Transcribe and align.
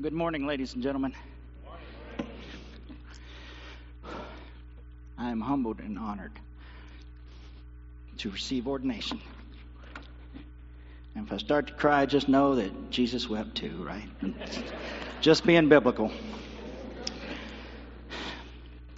Good 0.00 0.12
morning, 0.12 0.46
ladies 0.46 0.74
and 0.74 0.82
gentlemen. 0.82 1.12
I 5.18 5.30
am 5.30 5.40
humbled 5.40 5.80
and 5.80 5.98
honored 5.98 6.30
to 8.18 8.30
receive 8.30 8.68
ordination. 8.68 9.20
And 11.16 11.26
if 11.26 11.32
I 11.32 11.38
start 11.38 11.66
to 11.66 11.72
cry, 11.72 12.06
just 12.06 12.28
know 12.28 12.54
that 12.54 12.92
Jesus 12.92 13.28
wept 13.28 13.56
too, 13.56 13.84
right? 13.84 14.08
just 15.20 15.44
being 15.44 15.68
biblical. 15.68 16.12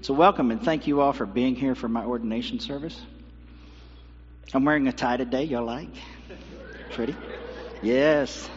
So, 0.02 0.12
welcome 0.12 0.50
and 0.50 0.62
thank 0.62 0.86
you 0.86 1.00
all 1.00 1.14
for 1.14 1.24
being 1.24 1.56
here 1.56 1.74
for 1.74 1.88
my 1.88 2.04
ordination 2.04 2.60
service. 2.60 3.00
I'm 4.52 4.66
wearing 4.66 4.86
a 4.86 4.92
tie 4.92 5.16
today. 5.16 5.44
Y'all 5.44 5.64
like? 5.64 5.88
Pretty? 6.90 7.16
Yes. 7.80 8.50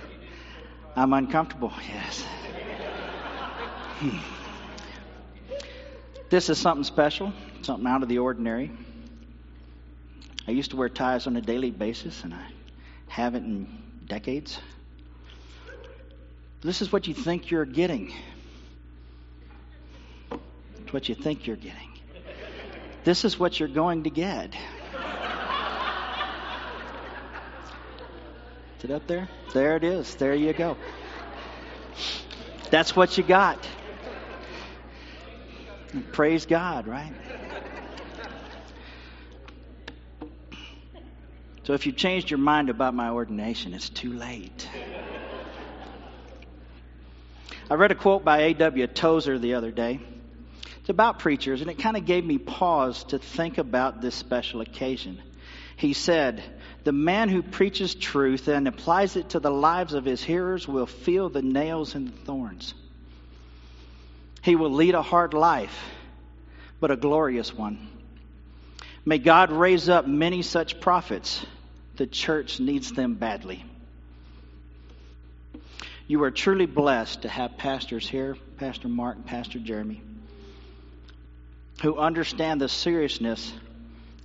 I'm 0.96 1.14
uncomfortable. 1.14 1.74
Yes. 1.88 2.24
Hmm. 4.00 4.18
This 6.30 6.50
is 6.50 6.58
something 6.58 6.84
special, 6.84 7.34
something 7.62 7.88
out 7.88 8.04
of 8.04 8.10
the 8.10 8.20
ordinary. 8.20 8.72
I 10.48 10.52
used 10.52 10.72
to 10.72 10.78
wear 10.78 10.90
ties 10.90 11.26
on 11.26 11.36
a 11.36 11.42
daily 11.42 11.72
basis, 11.72 12.24
and 12.24 12.34
I 12.34 12.46
haven't 13.08 13.46
in 13.46 13.68
decades. 14.08 14.60
This 16.62 16.82
is 16.82 16.92
what 16.92 17.08
you 17.08 17.14
think 17.14 17.50
you're 17.50 17.66
getting. 17.66 18.14
It's 20.32 20.94
what 20.94 21.10
you 21.10 21.16
think 21.16 21.48
you're 21.48 21.55
getting. 21.55 21.90
This 23.04 23.26
is 23.26 23.40
what 23.40 23.60
you're 23.60 23.70
going 23.70 24.04
to 24.04 24.10
get. 24.10 24.54
It 28.84 28.92
up 28.92 29.08
there? 29.08 29.30
There 29.54 29.76
it 29.76 29.84
is. 29.84 30.16
There 30.16 30.34
you 30.34 30.54
go. 30.54 30.78
That's 32.70 32.96
what 32.96 33.18
you 33.18 33.24
got. 33.24 33.68
Praise 36.12 36.46
God, 36.46 36.88
right? 36.88 37.13
So 41.63 41.74
if 41.74 41.85
you've 41.85 41.96
changed 41.96 42.30
your 42.30 42.40
mind 42.40 42.70
about 42.70 42.94
my 42.94 43.10
ordination, 43.10 43.74
it's 43.74 43.90
too 43.90 44.12
late. 44.12 44.68
I 47.70 47.76
read 47.76 47.91
a 47.91 47.96
quote 47.96 48.26
by 48.26 48.40
A.W. 48.40 48.88
Tozer 48.88 49.40
the 49.40 49.54
other 49.54 49.72
day. 49.72 50.02
It's 50.82 50.90
about 50.90 51.20
preachers, 51.20 51.62
and 51.62 51.70
it 51.70 51.79
kind 51.79 51.96
of 51.96 52.05
gave 52.05 52.26
me 52.26 52.38
pause 52.38 53.05
to 53.05 53.20
think 53.20 53.57
about 53.57 54.02
this 54.02 54.16
special 54.16 54.60
occasion. 54.60 55.22
He 55.77 55.94
said, 55.94 56.44
The 56.84 56.91
man 56.91 57.29
who 57.29 57.41
preaches 57.41 57.95
truth 57.95 58.48
and 58.49 58.67
applies 58.67 59.15
it 59.15 59.29
to 59.29 59.39
the 59.39 59.51
lives 59.51 59.93
of 59.93 60.03
his 60.03 60.21
hearers 60.21 60.67
will 60.67 60.85
feel 60.85 61.29
the 61.29 61.41
nails 61.41 61.95
and 61.95 62.09
the 62.09 62.17
thorns. 62.26 62.73
He 64.41 64.57
will 64.57 64.72
lead 64.72 64.94
a 64.94 65.01
hard 65.01 65.34
life, 65.34 65.78
but 66.81 66.91
a 66.91 66.97
glorious 66.97 67.53
one. 67.53 67.88
May 69.06 69.17
God 69.17 69.51
raise 69.51 69.88
up 69.88 70.07
many 70.07 70.41
such 70.41 70.81
prophets. 70.81 71.45
The 71.95 72.07
church 72.07 72.59
needs 72.59 72.91
them 72.91 73.13
badly. 73.13 73.63
You 76.07 76.23
are 76.23 76.31
truly 76.31 76.66
blessed 76.66 77.22
to 77.22 77.29
have 77.29 77.57
pastors 77.57 78.07
here, 78.07 78.35
Pastor 78.57 78.89
Mark 78.89 79.16
and 79.16 79.25
Pastor 79.25 79.59
Jeremy, 79.59 80.01
who 81.81 81.97
understand 81.97 82.59
the 82.59 82.67
seriousness 82.67 83.53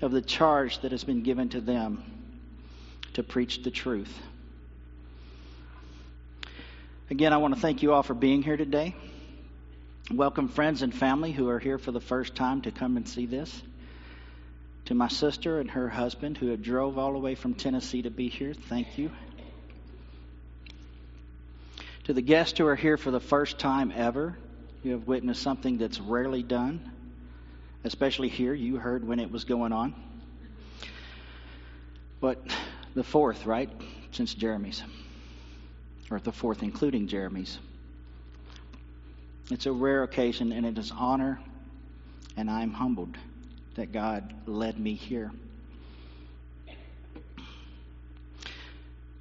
of 0.02 0.10
the 0.10 0.22
charge 0.22 0.80
that 0.80 0.90
has 0.90 1.04
been 1.04 1.22
given 1.22 1.50
to 1.50 1.60
them 1.60 2.17
to 3.19 3.24
preach 3.24 3.64
the 3.64 3.70
truth. 3.70 4.16
Again, 7.11 7.33
I 7.33 7.38
want 7.38 7.52
to 7.55 7.60
thank 7.60 7.83
you 7.83 7.92
all 7.92 8.05
for 8.05 8.14
being 8.14 8.42
here 8.42 8.56
today. 8.56 8.94
Welcome 10.12 10.47
friends 10.47 10.83
and 10.83 10.94
family 10.94 11.33
who 11.33 11.48
are 11.48 11.59
here 11.59 11.78
for 11.78 11.91
the 11.91 12.00
first 12.00 12.37
time 12.37 12.62
to 12.62 12.70
come 12.70 12.97
and 12.97 13.09
see 13.09 13.26
this. 13.26 13.62
To 14.84 14.94
my 14.94 15.09
sister 15.09 15.59
and 15.59 15.69
her 15.72 15.88
husband 15.88 16.38
who 16.38 16.47
have 16.50 16.62
drove 16.62 16.97
all 16.97 17.12
the 17.12 17.19
way 17.19 17.34
from 17.34 17.54
Tennessee 17.54 18.03
to 18.03 18.10
be 18.10 18.28
here, 18.28 18.54
thank 18.54 18.97
you. 18.97 19.10
To 22.04 22.12
the 22.12 22.22
guests 22.22 22.56
who 22.56 22.66
are 22.69 22.76
here 22.76 22.97
for 22.97 23.10
the 23.10 23.19
first 23.19 23.59
time 23.59 23.92
ever, 23.94 24.38
you 24.84 24.92
have 24.92 25.09
witnessed 25.09 25.42
something 25.42 25.78
that's 25.78 25.98
rarely 26.00 26.44
done 26.44 26.92
especially 27.84 28.28
here. 28.28 28.54
You 28.54 28.76
heard 28.76 29.06
when 29.06 29.19
it 29.19 29.31
was 29.31 29.44
going 29.44 29.72
on. 29.72 29.94
But 32.21 32.41
the 32.94 33.04
fourth, 33.04 33.47
right? 33.47 33.71
Since 34.12 34.34
Jeremy's. 34.34 34.82
Or 36.10 36.19
the 36.19 36.32
fourth, 36.32 36.62
including 36.62 37.09
Jeremy's. 37.09 37.59
It's 39.50 39.66
a 39.66 39.72
rare 39.72 40.03
occasion, 40.03 40.53
and 40.53 40.66
it 40.66 40.78
is 40.78 40.93
honor, 40.94 41.41
and 42.37 42.50
I'm 42.50 42.72
humbled 42.72 43.16
that 43.75 43.93
God 43.93 44.34
led 44.47 44.78
me 44.78 44.94
here. 44.94 45.31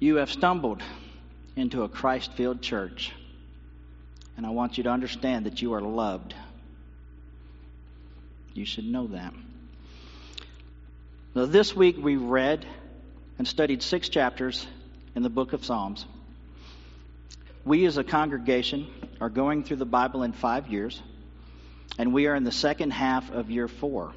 You 0.00 0.16
have 0.16 0.30
stumbled 0.30 0.82
into 1.56 1.82
a 1.82 1.88
Christ 1.88 2.32
filled 2.34 2.62
church, 2.62 3.12
and 4.36 4.46
I 4.46 4.50
want 4.50 4.78
you 4.78 4.84
to 4.84 4.90
understand 4.90 5.46
that 5.46 5.60
you 5.60 5.74
are 5.74 5.80
loved. 5.80 6.34
You 8.54 8.64
should 8.64 8.84
know 8.84 9.08
that. 9.08 9.32
Now, 11.34 11.46
this 11.46 11.74
week 11.74 11.96
we 12.00 12.16
read 12.16 12.66
and 13.38 13.46
studied 13.46 13.82
six 13.82 14.08
chapters 14.08 14.66
in 15.14 15.22
the 15.22 15.30
book 15.30 15.52
of 15.52 15.64
Psalms. 15.64 16.04
We 17.64 17.86
as 17.86 17.96
a 17.96 18.04
congregation 18.04 18.88
are 19.20 19.30
going 19.30 19.62
through 19.64 19.76
the 19.76 19.86
Bible 19.86 20.22
in 20.24 20.32
five 20.32 20.68
years, 20.68 21.00
and 21.98 22.12
we 22.12 22.26
are 22.26 22.34
in 22.34 22.44
the 22.44 22.52
second 22.52 22.90
half 22.90 23.30
of 23.30 23.50
year 23.50 23.68
four. 23.68 24.12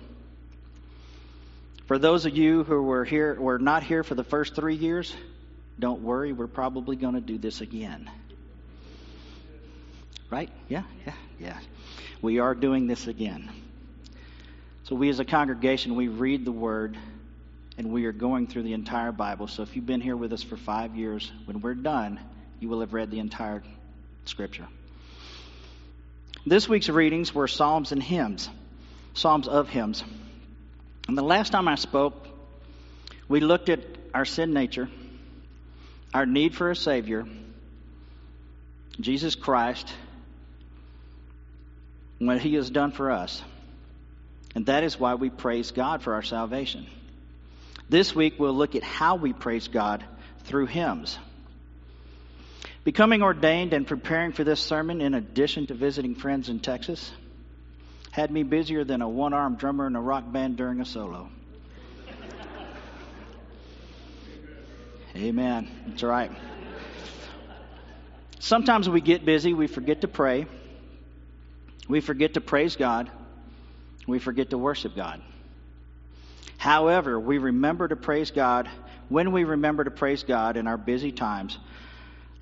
For 1.88 2.00
those 2.00 2.26
of 2.26 2.36
you 2.36 2.64
who 2.64 2.82
were 2.82 3.04
here 3.04 3.40
were 3.40 3.60
not 3.60 3.84
here 3.84 4.04
for 4.04 4.16
the 4.16 4.24
first 4.24 4.56
three 4.56 4.76
years, 4.76 5.14
don't 5.78 6.02
worry, 6.02 6.32
we're 6.32 6.48
probably 6.48 6.96
going 6.96 7.16
to 7.16 7.22
do 7.22 7.38
this 7.38 7.62
again. 7.62 8.10
Right? 10.30 10.50
Yeah, 10.70 10.84
yeah, 11.06 11.14
yeah. 11.40 11.58
We 12.22 12.40
are 12.40 12.56
doing 12.56 12.88
this 12.88 13.08
again. 13.08 13.50
So, 14.84 14.96
we 14.96 15.10
as 15.10 15.20
a 15.20 15.26
congregation, 15.26 15.96
we 15.96 16.08
read 16.08 16.46
the 16.46 16.52
Word 16.52 16.98
and 17.82 17.92
we 17.92 18.06
are 18.06 18.12
going 18.12 18.46
through 18.46 18.62
the 18.62 18.74
entire 18.74 19.12
Bible. 19.12 19.48
So, 19.48 19.64
if 19.64 19.76
you've 19.76 19.88
been 19.88 20.02
here 20.02 20.16
with 20.16 20.32
us 20.34 20.44
for 20.44 20.56
five 20.56 20.96
years, 20.96 21.32
when 21.46 21.62
we're 21.62 21.74
done, 21.74 22.20
you 22.60 22.70
will 22.70 22.82
have 22.82 22.94
read 22.94 23.10
the 23.10 23.18
entire 23.18 23.64
Scripture. 24.26 24.68
This 26.46 26.70
week's 26.70 26.90
readings 26.90 27.34
were 27.34 27.48
Psalms 27.48 27.92
and 27.92 28.02
hymns, 28.02 28.48
Psalms 29.16 29.48
of 29.48 29.68
hymns. 29.68 30.04
And 31.08 31.18
the 31.18 31.24
last 31.24 31.52
time 31.52 31.68
I 31.68 31.74
spoke, 31.74 32.28
we 33.28 33.40
looked 33.40 33.68
at 33.68 33.80
our 34.14 34.26
sin 34.26 34.54
nature, 34.54 34.88
our 36.14 36.28
need 36.28 36.54
for 36.54 36.70
a 36.70 36.76
Savior, 36.76 37.26
Jesus 39.00 39.34
Christ, 39.34 39.92
what 42.20 42.40
He 42.42 42.54
has 42.54 42.70
done 42.70 42.92
for 42.92 43.10
us. 43.10 43.42
And 44.54 44.68
that 44.68 44.84
is 44.84 45.00
why 45.00 45.16
we 45.16 45.32
praise 45.32 45.72
God 45.72 46.04
for 46.04 46.14
our 46.14 46.22
salvation. 46.22 46.86
This 47.92 48.16
week, 48.16 48.36
we'll 48.40 48.54
look 48.54 48.76
at 48.76 48.84
how 48.84 49.18
we 49.18 49.34
praise 49.34 49.68
God 49.68 50.02
through 50.46 50.68
hymns. 50.68 51.20
Becoming 52.86 53.22
ordained 53.22 53.74
and 53.74 53.86
preparing 53.86 54.32
for 54.32 54.46
this 54.46 54.62
sermon, 54.62 55.02
in 55.02 55.14
addition 55.14 55.68
to 55.68 55.74
visiting 55.74 56.16
friends 56.16 56.48
in 56.48 56.62
Texas, 56.62 57.12
had 58.12 58.32
me 58.32 58.44
busier 58.44 58.86
than 58.86 59.02
a 59.02 59.10
one 59.10 59.34
armed 59.34 59.58
drummer 59.58 59.88
in 59.88 59.98
a 59.98 60.02
rock 60.02 60.24
band 60.32 60.56
during 60.56 60.80
a 60.80 60.86
solo. 60.86 61.30
Amen. 65.14 65.70
That's 65.88 66.04
right. 66.04 66.32
Sometimes 68.40 68.88
we 68.88 69.02
get 69.02 69.26
busy, 69.26 69.54
we 69.54 69.68
forget 69.68 70.00
to 70.00 70.08
pray, 70.08 70.48
we 71.90 72.00
forget 72.00 72.36
to 72.36 72.42
praise 72.42 72.78
God 72.78 73.12
we 74.08 74.20
forget 74.20 74.50
to 74.50 74.58
worship 74.58 74.96
God. 74.96 75.22
However, 76.58 77.20
we 77.20 77.38
remember 77.38 77.88
to 77.88 77.96
praise 77.96 78.32
God. 78.32 78.70
When 79.10 79.32
we 79.32 79.44
remember 79.44 79.84
to 79.84 79.92
praise 79.92 80.24
God 80.24 80.58
in 80.58 80.68
our 80.68 80.78
busy 80.78 81.12
times, 81.12 81.58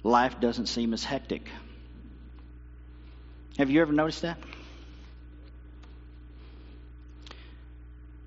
life 0.04 0.40
doesn't 0.40 0.68
seem 0.68 0.94
as 0.94 1.04
hectic. 1.04 1.50
Have 3.58 3.70
you 3.70 3.82
ever 3.82 3.92
noticed 3.92 4.22
that? 4.22 4.38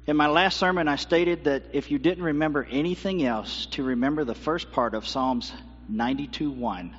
In 0.07 0.17
my 0.17 0.27
last 0.27 0.59
sermon, 0.59 0.89
I 0.89 0.97
stated 0.97 1.45
that 1.45 1.63
if 1.73 1.91
you 1.91 1.99
didn't 1.99 2.25
remember 2.25 2.67
anything 2.69 3.25
else, 3.25 3.67
to 3.73 3.85
remember 3.85 4.25
the 4.25 4.35
first 4.35 4.73
part 4.73 4.95
of 4.95 5.07
Psalms 5.07 5.53
92 5.89 6.51
1. 6.51 6.97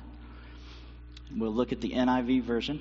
We'll 1.36 1.52
look 1.52 1.72
at 1.72 1.80
the 1.80 1.90
NIV 1.90 2.42
version. 2.44 2.80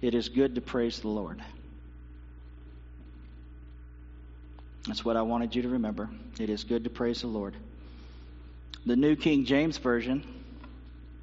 It 0.00 0.14
is 0.14 0.28
good 0.28 0.54
to 0.56 0.60
praise 0.60 1.00
the 1.00 1.08
Lord. 1.08 1.42
That's 4.86 5.04
what 5.04 5.16
I 5.16 5.22
wanted 5.22 5.54
you 5.54 5.62
to 5.62 5.68
remember. 5.68 6.08
It 6.38 6.50
is 6.50 6.64
good 6.64 6.84
to 6.84 6.90
praise 6.90 7.22
the 7.22 7.26
Lord. 7.26 7.54
The 8.84 8.96
New 8.96 9.16
King 9.16 9.44
James 9.44 9.78
Version 9.78 10.22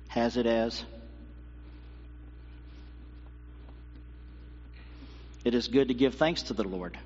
has 0.09 0.37
it 0.37 0.45
as 0.45 0.83
It 5.43 5.53
is 5.53 5.67
good 5.67 5.89
to 5.89 5.93
give 5.93 6.15
thanks 6.15 6.43
to 6.43 6.53
the 6.53 6.63
Lord. 6.63 6.97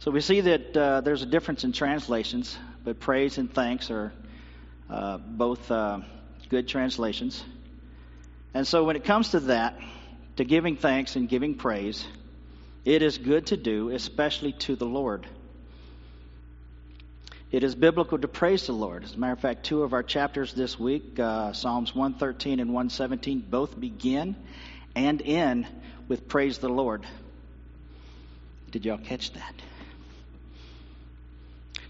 So 0.00 0.10
we 0.10 0.20
see 0.20 0.42
that 0.42 0.76
uh, 0.76 1.00
there's 1.00 1.22
a 1.22 1.26
difference 1.26 1.64
in 1.64 1.72
translations, 1.72 2.58
but 2.84 3.00
praise 3.00 3.38
and 3.38 3.52
thanks 3.52 3.90
are 3.90 4.12
uh, 4.90 5.16
both 5.18 5.70
uh, 5.70 6.00
good 6.50 6.68
translations. 6.68 7.42
And 8.54 8.66
so 8.66 8.84
when 8.84 8.96
it 8.96 9.04
comes 9.04 9.30
to 9.30 9.40
that, 9.40 9.78
to 10.36 10.44
giving 10.44 10.76
thanks 10.76 11.16
and 11.16 11.28
giving 11.28 11.54
praise, 11.54 12.04
it 12.84 13.02
is 13.02 13.18
good 13.18 13.46
to 13.46 13.56
do, 13.56 13.90
especially 13.90 14.52
to 14.52 14.74
the 14.74 14.86
Lord. 14.86 15.26
It 17.52 17.64
is 17.64 17.74
biblical 17.74 18.18
to 18.18 18.28
praise 18.28 18.66
the 18.66 18.72
Lord. 18.72 19.04
As 19.04 19.14
a 19.14 19.18
matter 19.18 19.32
of 19.32 19.40
fact, 19.40 19.64
two 19.64 19.82
of 19.82 19.92
our 19.92 20.02
chapters 20.02 20.54
this 20.54 20.78
week, 20.78 21.18
uh, 21.18 21.52
Psalms 21.52 21.94
113 21.94 22.60
and 22.60 22.70
117, 22.70 23.44
both 23.50 23.78
begin 23.78 24.36
and 24.94 25.20
end 25.22 25.66
with 26.08 26.28
praise 26.28 26.58
the 26.58 26.68
Lord. 26.68 27.04
Did 28.70 28.84
y'all 28.84 28.98
catch 28.98 29.32
that? 29.32 29.54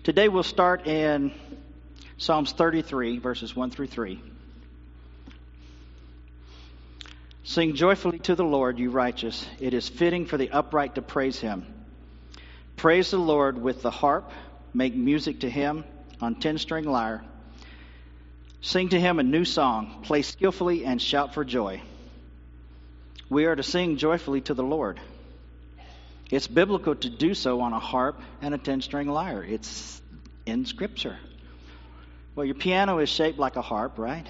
Today 0.03 0.29
we'll 0.29 0.43
start 0.43 0.87
in 0.87 1.31
Psalms 2.17 2.53
33, 2.53 3.19
verses 3.19 3.55
1 3.55 3.71
through 3.71 3.89
3. 3.89 4.30
Sing 7.43 7.75
joyfully 7.75 8.19
to 8.21 8.35
the 8.35 8.45
Lord, 8.45 8.79
you 8.79 8.91
righteous. 8.91 9.47
It 9.59 9.75
is 9.75 9.89
fitting 9.89 10.27
for 10.27 10.37
the 10.37 10.51
upright 10.51 10.97
to 10.97 11.03
praise 11.03 11.39
him. 11.39 11.67
Praise 12.77 13.11
the 13.11 13.19
Lord 13.19 13.61
with 13.61 13.83
the 13.83 13.91
harp. 13.91 14.31
Make 14.75 14.95
music 14.95 15.41
to 15.41 15.51
him 15.51 15.85
on 16.21 16.37
ten 16.37 16.59
string 16.59 16.85
lyre. 16.85 17.25
Sing 18.61 18.91
to 18.91 19.01
him 19.01 19.19
a 19.19 19.23
new 19.23 19.45
song. 19.45 20.03
Play 20.03 20.23
skillfully 20.23 20.85
and 20.85 21.01
shout 21.01 21.35
for 21.35 21.45
joy. 21.45 21.81
We 23.31 23.47
are 23.47 23.57
to 23.57 23.63
sing 23.63 23.97
joyfully 23.97 24.43
to 24.43 24.55
the 24.55 24.63
Lord. 24.63 25.01
It's 26.31 26.47
biblical 26.47 26.95
to 26.95 27.09
do 27.09 27.35
so 27.35 27.63
on 27.63 27.73
a 27.73 27.81
harp 27.81 28.21
and 28.43 28.55
a 28.55 28.59
ten 28.59 28.83
string 28.83 29.09
lyre. 29.09 29.43
It's 29.43 30.01
in 30.47 30.67
Scripture. 30.67 31.17
Well, 32.37 32.45
your 32.45 32.55
piano 32.55 32.99
is 32.99 33.09
shaped 33.09 33.39
like 33.39 33.57
a 33.57 33.63
harp, 33.63 33.99
right? 33.99 34.27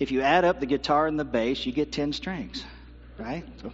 If 0.00 0.10
you 0.10 0.22
add 0.22 0.44
up 0.44 0.58
the 0.58 0.66
guitar 0.66 1.06
and 1.06 1.20
the 1.20 1.24
bass, 1.24 1.64
you 1.64 1.72
get 1.72 1.92
10 1.92 2.14
strings, 2.14 2.64
right? 3.18 3.44
So, 3.62 3.70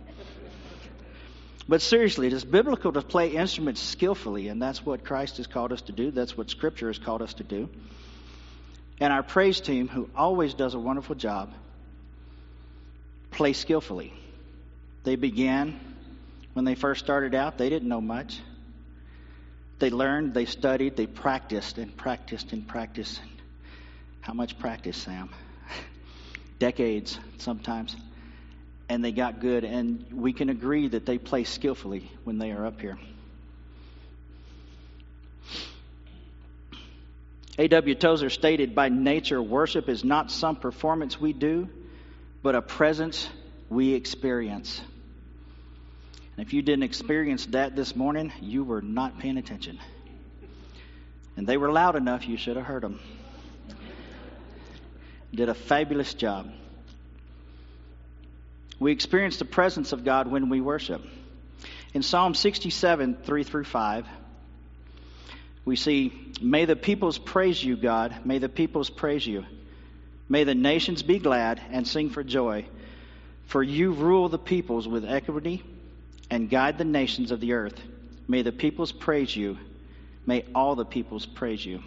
but 1.69 1.81
seriously, 1.81 2.27
it 2.27 2.33
is 2.33 2.45
biblical 2.45 2.93
to 2.93 3.01
play 3.01 3.31
instruments 3.31 3.81
skillfully, 3.81 4.49
and 4.49 4.61
that's 4.61 4.85
what 4.85 5.05
Christ 5.05 5.39
has 5.39 5.47
called 5.47 5.73
us 5.73 5.83
to 5.83 5.93
do. 5.93 6.11
That's 6.11 6.37
what 6.37 6.51
Scripture 6.51 6.89
has 6.89 6.99
called 6.99 7.23
us 7.23 7.35
to 7.35 7.45
do. 7.45 7.71
And 9.01 9.13
our 9.13 9.23
praise 9.23 9.61
team, 9.61 9.89
who 9.89 10.11
always 10.17 10.55
does 10.55 10.75
a 10.75 10.79
wonderful 10.79 11.15
job, 11.15 11.55
play 13.31 13.53
skillfully. 13.53 14.13
They 15.05 15.15
began 15.17 15.79
when 16.55 16.65
they 16.65 16.75
first 16.75 17.05
started 17.05 17.35
out, 17.35 17.59
they 17.59 17.69
didn't 17.69 17.89
know 17.89 18.01
much. 18.01 18.41
They 19.79 19.91
learned, 19.91 20.35
they 20.35 20.47
studied, 20.47 20.97
they 20.97 21.07
practiced 21.07 21.79
and 21.79 21.95
practiced 21.95 22.53
and 22.53 22.67
practiced. 22.67 23.21
How 24.23 24.33
much 24.33 24.59
practice, 24.59 24.97
Sam? 24.97 25.29
Decades 26.59 27.19
sometimes, 27.39 27.97
and 28.89 29.05
they 29.05 29.13
got 29.13 29.41
good. 29.41 29.65
And 29.65 30.07
we 30.13 30.33
can 30.33 30.49
agree 30.49 30.89
that 30.89 31.07
they 31.07 31.19
play 31.19 31.45
skillfully 31.45 32.11
when 32.25 32.39
they 32.39 32.53
are 32.53 32.67
up 32.67 32.81
here. 32.81 32.99
A.W. 37.59 37.95
Tozer 37.95 38.29
stated, 38.29 38.75
By 38.75 38.91
nature, 38.91 39.43
worship 39.43 39.89
is 39.89 40.05
not 40.05 40.31
some 40.31 40.57
performance 40.57 41.19
we 41.19 41.33
do, 41.33 41.69
but 42.43 42.55
a 42.55 42.61
presence 42.61 43.29
we 43.71 43.95
experience. 43.95 44.81
And 46.37 46.47
if 46.47 46.53
you 46.53 46.61
didn't 46.61 46.83
experience 46.83 47.47
that 47.47 47.75
this 47.75 47.97
morning, 47.97 48.31
you 48.43 48.63
were 48.63 48.83
not 48.83 49.19
paying 49.19 49.39
attention. 49.39 49.79
And 51.37 51.47
they 51.47 51.57
were 51.57 51.73
loud 51.73 51.97
enough, 51.97 52.29
you 52.29 52.37
should 52.37 52.57
have 52.57 52.67
heard 52.67 52.83
them 52.83 53.01
did 55.37 55.49
a 55.49 55.55
fabulous 55.55 56.15
job. 56.15 56.51
We 58.79 58.93
experience 58.93 59.39
the 59.39 59.45
presence 59.45 59.93
of 59.93 60.05
God 60.05 60.31
when 60.31 60.49
we 60.49 60.61
worship. 60.61 61.03
In 61.95 62.03
Psalm 62.03 62.35
67, 62.35 63.19
3 63.23 63.43
through 63.45 63.65
5, 63.65 64.07
we 65.65 65.77
see, 65.77 66.33
May 66.41 66.67
the 66.67 66.77
peoples 66.77 67.19
praise 67.19 67.63
you, 67.63 67.77
God. 67.77 68.15
May 68.25 68.39
the 68.39 68.49
peoples 68.49 68.91
praise 68.91 69.27
you. 69.27 69.45
May 70.29 70.45
the 70.45 70.55
nations 70.55 71.03
be 71.03 71.19
glad 71.19 71.61
and 71.71 71.87
sing 71.87 72.11
for 72.11 72.23
joy. 72.23 72.67
For 73.47 73.63
you 73.63 73.93
rule 73.93 74.29
the 74.29 74.39
peoples 74.39 74.87
with 74.87 75.05
equity 75.05 75.63
and 76.31 76.51
guide 76.51 76.79
the 76.79 76.85
nations 76.85 77.31
of 77.31 77.41
the 77.41 77.55
earth. 77.55 77.81
May 78.29 78.43
the 78.43 78.53
peoples 78.53 78.93
praise 78.93 79.35
you. 79.35 79.57
May 80.27 80.45
all 80.55 80.75
the 80.75 80.85
peoples 80.85 81.25
praise 81.25 81.65
you. 81.65 81.83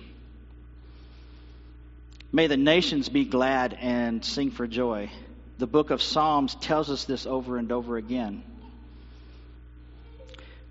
May 2.32 2.46
the 2.46 2.58
nations 2.58 3.10
be 3.10 3.26
glad 3.26 3.76
and 3.80 4.24
sing 4.24 4.52
for 4.52 4.68
joy. 4.68 5.10
The 5.58 5.66
book 5.66 5.90
of 5.90 6.02
Psalms 6.02 6.54
tells 6.54 6.92
us 6.92 7.06
this 7.06 7.26
over 7.26 7.58
and 7.58 7.72
over 7.72 7.98
again. 7.98 8.44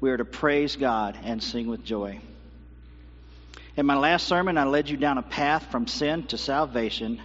We 0.01 0.11
are 0.11 0.17
to 0.17 0.25
praise 0.25 0.77
God 0.77 1.19
and 1.25 1.43
sing 1.43 1.67
with 1.67 1.85
joy. 1.85 2.21
In 3.77 3.87
my 3.87 3.97
last 3.97 4.29
sermon, 4.29 4.57
I 4.57 4.65
led 4.65 4.89
you 4.89 4.97
down 4.97 5.19
a 5.19 5.23
path 5.23 5.73
from 5.73 5.89
sin 5.89 6.29
to 6.29 6.39
salvation, 6.39 7.21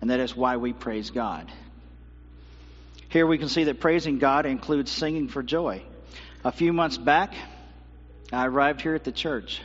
and 0.00 0.10
that 0.10 0.18
is 0.18 0.36
why 0.36 0.56
we 0.56 0.72
praise 0.72 1.10
God. 1.10 1.50
Here 3.08 3.26
we 3.26 3.38
can 3.38 3.48
see 3.48 3.64
that 3.64 3.78
praising 3.78 4.18
God 4.18 4.46
includes 4.46 4.90
singing 4.90 5.28
for 5.28 5.44
joy. 5.44 5.82
A 6.44 6.50
few 6.50 6.72
months 6.72 6.98
back, 6.98 7.34
I 8.32 8.46
arrived 8.46 8.80
here 8.80 8.96
at 8.96 9.04
the 9.04 9.12
church 9.12 9.60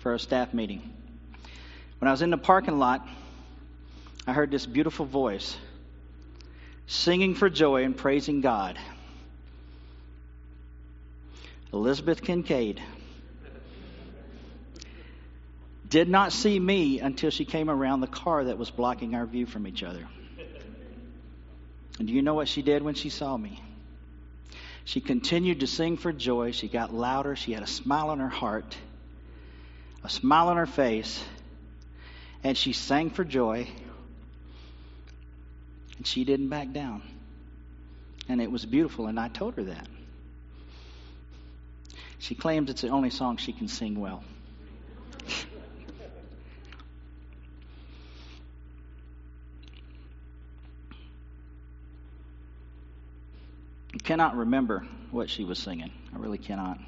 for 0.00 0.14
a 0.14 0.18
staff 0.18 0.54
meeting. 0.54 0.94
When 1.98 2.08
I 2.08 2.12
was 2.12 2.22
in 2.22 2.30
the 2.30 2.38
parking 2.38 2.78
lot, 2.78 3.06
I 4.26 4.32
heard 4.32 4.50
this 4.50 4.66
beautiful 4.66 5.04
voice 5.06 5.56
singing 6.86 7.34
for 7.34 7.50
joy 7.50 7.84
and 7.84 7.96
praising 7.96 8.40
God. 8.40 8.78
Elizabeth 11.72 12.22
Kincaid 12.22 12.80
did 15.88 16.08
not 16.08 16.32
see 16.32 16.58
me 16.58 17.00
until 17.00 17.30
she 17.30 17.44
came 17.44 17.68
around 17.68 18.00
the 18.00 18.06
car 18.06 18.44
that 18.44 18.58
was 18.58 18.70
blocking 18.70 19.14
our 19.14 19.26
view 19.26 19.46
from 19.46 19.66
each 19.66 19.82
other. 19.82 20.06
And 21.98 22.06
do 22.06 22.14
you 22.14 22.22
know 22.22 22.34
what 22.34 22.48
she 22.48 22.62
did 22.62 22.82
when 22.82 22.94
she 22.94 23.08
saw 23.10 23.36
me? 23.36 23.60
She 24.84 25.00
continued 25.00 25.60
to 25.60 25.66
sing 25.66 25.96
for 25.96 26.12
joy. 26.12 26.52
She 26.52 26.68
got 26.68 26.94
louder. 26.94 27.36
She 27.36 27.52
had 27.52 27.62
a 27.62 27.66
smile 27.66 28.10
on 28.10 28.20
her 28.20 28.28
heart, 28.28 28.76
a 30.04 30.08
smile 30.08 30.48
on 30.48 30.56
her 30.56 30.66
face, 30.66 31.22
and 32.48 32.56
she 32.56 32.72
sang 32.72 33.10
for 33.10 33.24
joy. 33.24 33.68
And 35.98 36.06
she 36.06 36.24
didn't 36.24 36.48
back 36.48 36.72
down. 36.72 37.02
And 38.26 38.40
it 38.40 38.50
was 38.50 38.64
beautiful, 38.64 39.06
and 39.06 39.20
I 39.20 39.28
told 39.28 39.56
her 39.56 39.64
that. 39.64 39.86
She 42.18 42.34
claims 42.34 42.70
it's 42.70 42.80
the 42.80 42.88
only 42.88 43.10
song 43.10 43.36
she 43.36 43.52
can 43.52 43.68
sing 43.68 44.00
well. 44.00 44.24
I 53.92 53.98
cannot 54.02 54.38
remember 54.38 54.86
what 55.10 55.28
she 55.28 55.44
was 55.44 55.58
singing. 55.58 55.92
I 56.14 56.18
really 56.18 56.38
cannot. 56.38 56.78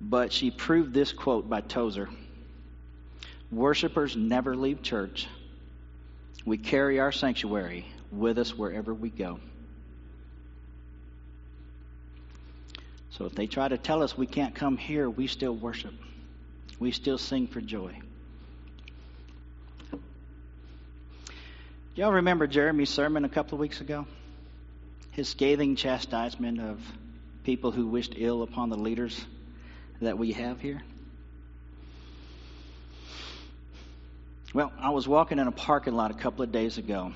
But 0.00 0.32
she 0.32 0.52
proved 0.52 0.94
this 0.94 1.12
quote 1.12 1.50
by 1.50 1.60
Tozer 1.60 2.08
Worshippers 3.50 4.16
never 4.16 4.54
leave 4.56 4.82
church 4.82 5.26
we 6.44 6.58
carry 6.58 7.00
our 7.00 7.12
sanctuary 7.12 7.86
with 8.10 8.38
us 8.38 8.56
wherever 8.56 8.94
we 8.94 9.10
go. 9.10 9.40
So 13.10 13.26
if 13.26 13.34
they 13.34 13.46
try 13.46 13.68
to 13.68 13.76
tell 13.76 14.02
us 14.02 14.16
we 14.16 14.26
can't 14.26 14.54
come 14.54 14.76
here, 14.76 15.10
we 15.10 15.26
still 15.26 15.54
worship. 15.54 15.92
We 16.78 16.92
still 16.92 17.18
sing 17.18 17.46
for 17.46 17.60
joy. 17.60 17.98
Y'all 21.94 22.12
remember 22.12 22.46
Jeremy's 22.46 22.88
sermon 22.88 23.24
a 23.24 23.28
couple 23.28 23.56
of 23.56 23.60
weeks 23.60 23.80
ago? 23.80 24.06
His 25.10 25.28
scathing 25.28 25.76
chastisement 25.76 26.60
of 26.60 26.80
people 27.44 27.72
who 27.72 27.86
wished 27.86 28.14
ill 28.16 28.42
upon 28.42 28.70
the 28.70 28.78
leaders 28.78 29.22
that 30.00 30.16
we 30.16 30.32
have 30.32 30.60
here? 30.60 30.80
Well, 34.52 34.72
I 34.80 34.90
was 34.90 35.06
walking 35.06 35.38
in 35.38 35.46
a 35.46 35.52
parking 35.52 35.94
lot 35.94 36.10
a 36.10 36.14
couple 36.14 36.42
of 36.42 36.50
days 36.50 36.76
ago, 36.76 37.12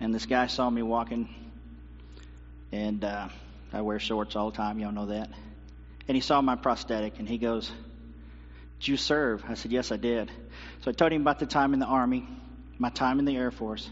and 0.00 0.12
this 0.12 0.26
guy 0.26 0.48
saw 0.48 0.68
me 0.68 0.82
walking, 0.82 1.32
and 2.72 3.04
uh, 3.04 3.28
I 3.72 3.82
wear 3.82 4.00
shorts 4.00 4.34
all 4.34 4.50
the 4.50 4.56
time, 4.56 4.80
y'all 4.80 4.90
know 4.90 5.06
that. 5.06 5.30
and 6.08 6.16
he 6.16 6.20
saw 6.20 6.42
my 6.42 6.56
prosthetic, 6.56 7.20
and 7.20 7.28
he 7.28 7.38
goes, 7.38 7.70
Did 8.80 8.88
you 8.88 8.96
serve? 8.96 9.44
I 9.48 9.54
said, 9.54 9.70
Yes, 9.70 9.92
I 9.92 9.98
did. 9.98 10.32
So 10.80 10.90
I 10.90 10.94
told 10.94 11.12
him 11.12 11.20
about 11.20 11.38
the 11.38 11.46
time 11.46 11.72
in 11.74 11.78
the 11.78 11.86
Army, 11.86 12.26
my 12.76 12.90
time 12.90 13.20
in 13.20 13.24
the 13.24 13.36
Air 13.36 13.52
Force, 13.52 13.88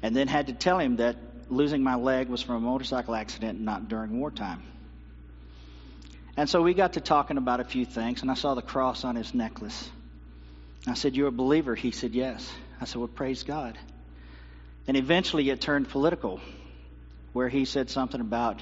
and 0.00 0.16
then 0.16 0.26
had 0.26 0.46
to 0.46 0.54
tell 0.54 0.78
him 0.78 0.96
that 0.96 1.16
losing 1.50 1.82
my 1.82 1.96
leg 1.96 2.30
was 2.30 2.40
from 2.40 2.54
a 2.54 2.60
motorcycle 2.60 3.14
accident, 3.14 3.60
not 3.60 3.88
during 3.88 4.20
wartime. 4.20 4.62
And 6.38 6.48
so 6.48 6.62
we 6.62 6.72
got 6.72 6.94
to 6.94 7.02
talking 7.02 7.36
about 7.36 7.60
a 7.60 7.64
few 7.64 7.84
things, 7.84 8.22
and 8.22 8.30
I 8.30 8.34
saw 8.34 8.54
the 8.54 8.62
cross 8.62 9.04
on 9.04 9.16
his 9.16 9.34
necklace. 9.34 9.90
I 10.86 10.94
said, 10.94 11.16
You're 11.16 11.28
a 11.28 11.32
believer? 11.32 11.74
He 11.74 11.90
said, 11.90 12.12
Yes. 12.12 12.50
I 12.80 12.84
said, 12.84 12.96
Well, 12.96 13.08
praise 13.08 13.42
God. 13.42 13.78
And 14.86 14.96
eventually 14.96 15.50
it 15.50 15.60
turned 15.60 15.88
political, 15.88 16.40
where 17.32 17.48
he 17.48 17.64
said 17.64 17.90
something 17.90 18.20
about 18.20 18.60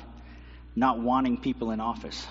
not 0.75 1.01
wanting 1.01 1.39
people 1.39 1.71
in 1.71 1.81
office. 1.81 2.27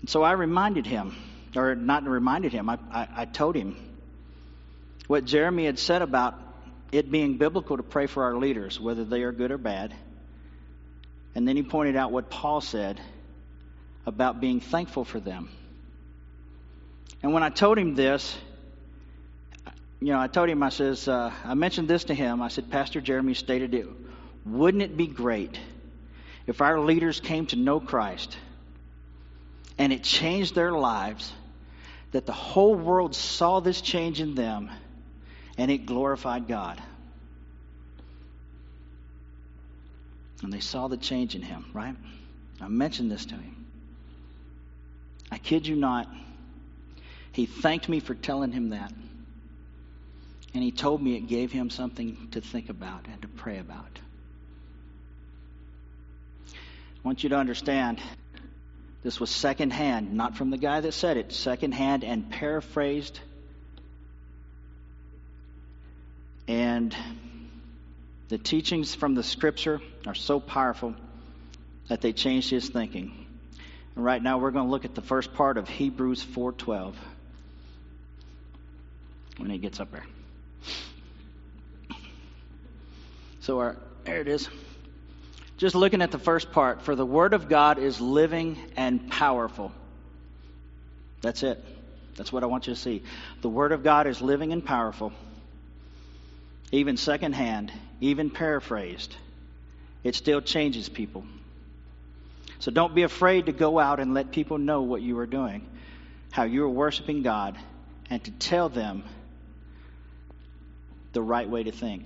And 0.00 0.10
so 0.10 0.22
I 0.22 0.32
reminded 0.32 0.86
him, 0.86 1.14
or 1.54 1.74
not 1.74 2.04
reminded 2.04 2.52
him, 2.52 2.68
I, 2.68 2.78
I, 2.90 3.08
I 3.18 3.24
told 3.24 3.56
him 3.56 3.76
what 5.06 5.24
Jeremy 5.24 5.64
had 5.64 5.78
said 5.78 6.02
about 6.02 6.34
it 6.92 7.10
being 7.10 7.36
biblical 7.36 7.76
to 7.76 7.82
pray 7.82 8.06
for 8.06 8.24
our 8.24 8.36
leaders, 8.36 8.80
whether 8.80 9.04
they 9.04 9.22
are 9.22 9.32
good 9.32 9.50
or 9.50 9.58
bad. 9.58 9.94
And 11.34 11.46
then 11.46 11.56
he 11.56 11.62
pointed 11.62 11.96
out 11.96 12.10
what 12.12 12.30
Paul 12.30 12.60
said 12.60 13.00
about 14.06 14.40
being 14.40 14.60
thankful 14.60 15.04
for 15.04 15.20
them. 15.20 15.50
And 17.22 17.32
when 17.32 17.42
I 17.42 17.50
told 17.50 17.78
him 17.78 17.94
this, 17.94 18.36
you 20.00 20.12
know, 20.12 20.20
I 20.20 20.28
told 20.28 20.48
him, 20.48 20.62
I 20.62 20.68
says, 20.68 21.08
uh, 21.08 21.32
I 21.44 21.54
mentioned 21.54 21.88
this 21.88 22.04
to 22.04 22.14
him. 22.14 22.40
I 22.40 22.48
said, 22.48 22.70
Pastor 22.70 23.00
Jeremy 23.00 23.34
stated 23.34 23.74
it. 23.74 23.86
Wouldn't 24.46 24.82
it 24.82 24.96
be 24.96 25.06
great 25.06 25.58
if 26.46 26.60
our 26.60 26.78
leaders 26.80 27.20
came 27.20 27.46
to 27.46 27.56
know 27.56 27.80
Christ 27.80 28.36
and 29.76 29.92
it 29.92 30.04
changed 30.04 30.54
their 30.54 30.72
lives, 30.72 31.32
that 32.12 32.26
the 32.26 32.32
whole 32.32 32.74
world 32.74 33.14
saw 33.14 33.60
this 33.60 33.80
change 33.80 34.20
in 34.20 34.34
them 34.34 34.70
and 35.56 35.70
it 35.70 35.86
glorified 35.86 36.46
God? 36.46 36.80
And 40.42 40.52
they 40.52 40.60
saw 40.60 40.86
the 40.86 40.96
change 40.96 41.34
in 41.34 41.42
him, 41.42 41.64
right? 41.72 41.96
I 42.60 42.68
mentioned 42.68 43.10
this 43.10 43.26
to 43.26 43.34
him. 43.34 43.66
I 45.32 45.38
kid 45.38 45.66
you 45.66 45.74
not. 45.74 46.08
He 47.38 47.46
thanked 47.46 47.88
me 47.88 48.00
for 48.00 48.16
telling 48.16 48.50
him 48.50 48.70
that. 48.70 48.92
And 50.54 50.64
he 50.64 50.72
told 50.72 51.00
me 51.00 51.14
it 51.14 51.28
gave 51.28 51.52
him 51.52 51.70
something 51.70 52.30
to 52.32 52.40
think 52.40 52.68
about 52.68 53.06
and 53.06 53.22
to 53.22 53.28
pray 53.28 53.60
about. 53.60 54.00
I 56.48 56.50
want 57.04 57.22
you 57.22 57.28
to 57.28 57.36
understand 57.36 58.02
this 59.04 59.20
was 59.20 59.30
secondhand, 59.30 60.14
not 60.14 60.36
from 60.36 60.50
the 60.50 60.58
guy 60.58 60.80
that 60.80 60.90
said 60.90 61.16
it, 61.16 61.30
secondhand 61.32 62.02
and 62.02 62.28
paraphrased. 62.28 63.20
And 66.48 66.92
the 68.30 68.38
teachings 68.38 68.96
from 68.96 69.14
the 69.14 69.22
scripture 69.22 69.80
are 70.08 70.16
so 70.16 70.40
powerful 70.40 70.96
that 71.86 72.00
they 72.00 72.12
changed 72.12 72.50
his 72.50 72.68
thinking. 72.68 73.26
And 73.94 74.04
right 74.04 74.20
now 74.20 74.38
we're 74.38 74.50
going 74.50 74.66
to 74.66 74.70
look 74.72 74.84
at 74.84 74.96
the 74.96 75.02
first 75.02 75.34
part 75.34 75.56
of 75.56 75.68
Hebrews 75.68 76.24
4:12 76.24 76.96
when 79.38 79.50
he 79.50 79.58
gets 79.58 79.80
up 79.80 79.90
there. 79.90 80.04
So 83.40 83.60
our, 83.60 83.76
there 84.04 84.20
it 84.20 84.28
is. 84.28 84.48
Just 85.56 85.74
looking 85.74 86.02
at 86.02 86.10
the 86.10 86.18
first 86.18 86.52
part, 86.52 86.82
for 86.82 86.94
the 86.94 87.06
Word 87.06 87.34
of 87.34 87.48
God 87.48 87.78
is 87.78 88.00
living 88.00 88.58
and 88.76 89.10
powerful. 89.10 89.72
That's 91.20 91.42
it. 91.42 91.64
That's 92.16 92.32
what 92.32 92.42
I 92.42 92.46
want 92.46 92.66
you 92.66 92.74
to 92.74 92.80
see. 92.80 93.02
The 93.40 93.48
Word 93.48 93.72
of 93.72 93.82
God 93.82 94.06
is 94.06 94.20
living 94.20 94.52
and 94.52 94.64
powerful, 94.64 95.12
even 96.70 96.96
secondhand, 96.96 97.72
even 98.00 98.30
paraphrased. 98.30 99.16
It 100.04 100.14
still 100.14 100.40
changes 100.40 100.88
people. 100.88 101.24
So 102.60 102.70
don't 102.70 102.94
be 102.94 103.02
afraid 103.02 103.46
to 103.46 103.52
go 103.52 103.78
out 103.78 103.98
and 104.00 104.14
let 104.14 104.30
people 104.30 104.58
know 104.58 104.82
what 104.82 105.00
you 105.00 105.18
are 105.18 105.26
doing, 105.26 105.66
how 106.30 106.42
you 106.42 106.64
are 106.64 106.68
worshiping 106.68 107.22
God, 107.22 107.56
and 108.10 108.22
to 108.24 108.30
tell 108.30 108.68
them 108.68 109.04
the 111.12 111.22
right 111.22 111.48
way 111.48 111.62
to 111.62 111.72
think. 111.72 112.04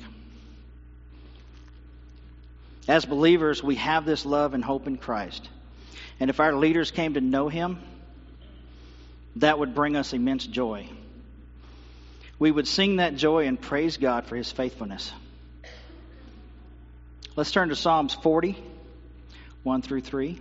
As 2.89 3.05
believers, 3.05 3.63
we 3.63 3.77
have 3.77 4.05
this 4.05 4.27
love 4.27 4.55
and 4.55 4.65
hope 4.65 4.87
in 4.87 4.97
Christ. 4.97 5.49
And 6.19 6.31
if 6.31 6.41
our 6.41 6.53
leaders 6.53 6.91
came 6.91 7.15
to 7.15 7.21
know 7.21 7.49
Him, 7.49 7.79
that 9.37 9.59
would 9.59 9.75
bring 9.75 9.97
us 9.97 10.13
immense 10.13 10.47
joy. 10.47 10.89
We 12.39 12.51
would 12.51 12.67
sing 12.67 12.97
that 12.97 13.15
joy 13.15 13.47
and 13.47 13.61
praise 13.61 13.97
God 13.97 14.27
for 14.27 14.37
His 14.37 14.51
faithfulness. 14.51 15.13
Let's 17.37 17.53
turn 17.53 17.71
to 17.71 17.77
Psalms 17.77 18.15
40, 18.15 18.57
1 19.63 19.83
through 19.83 20.01
3. 20.01 20.41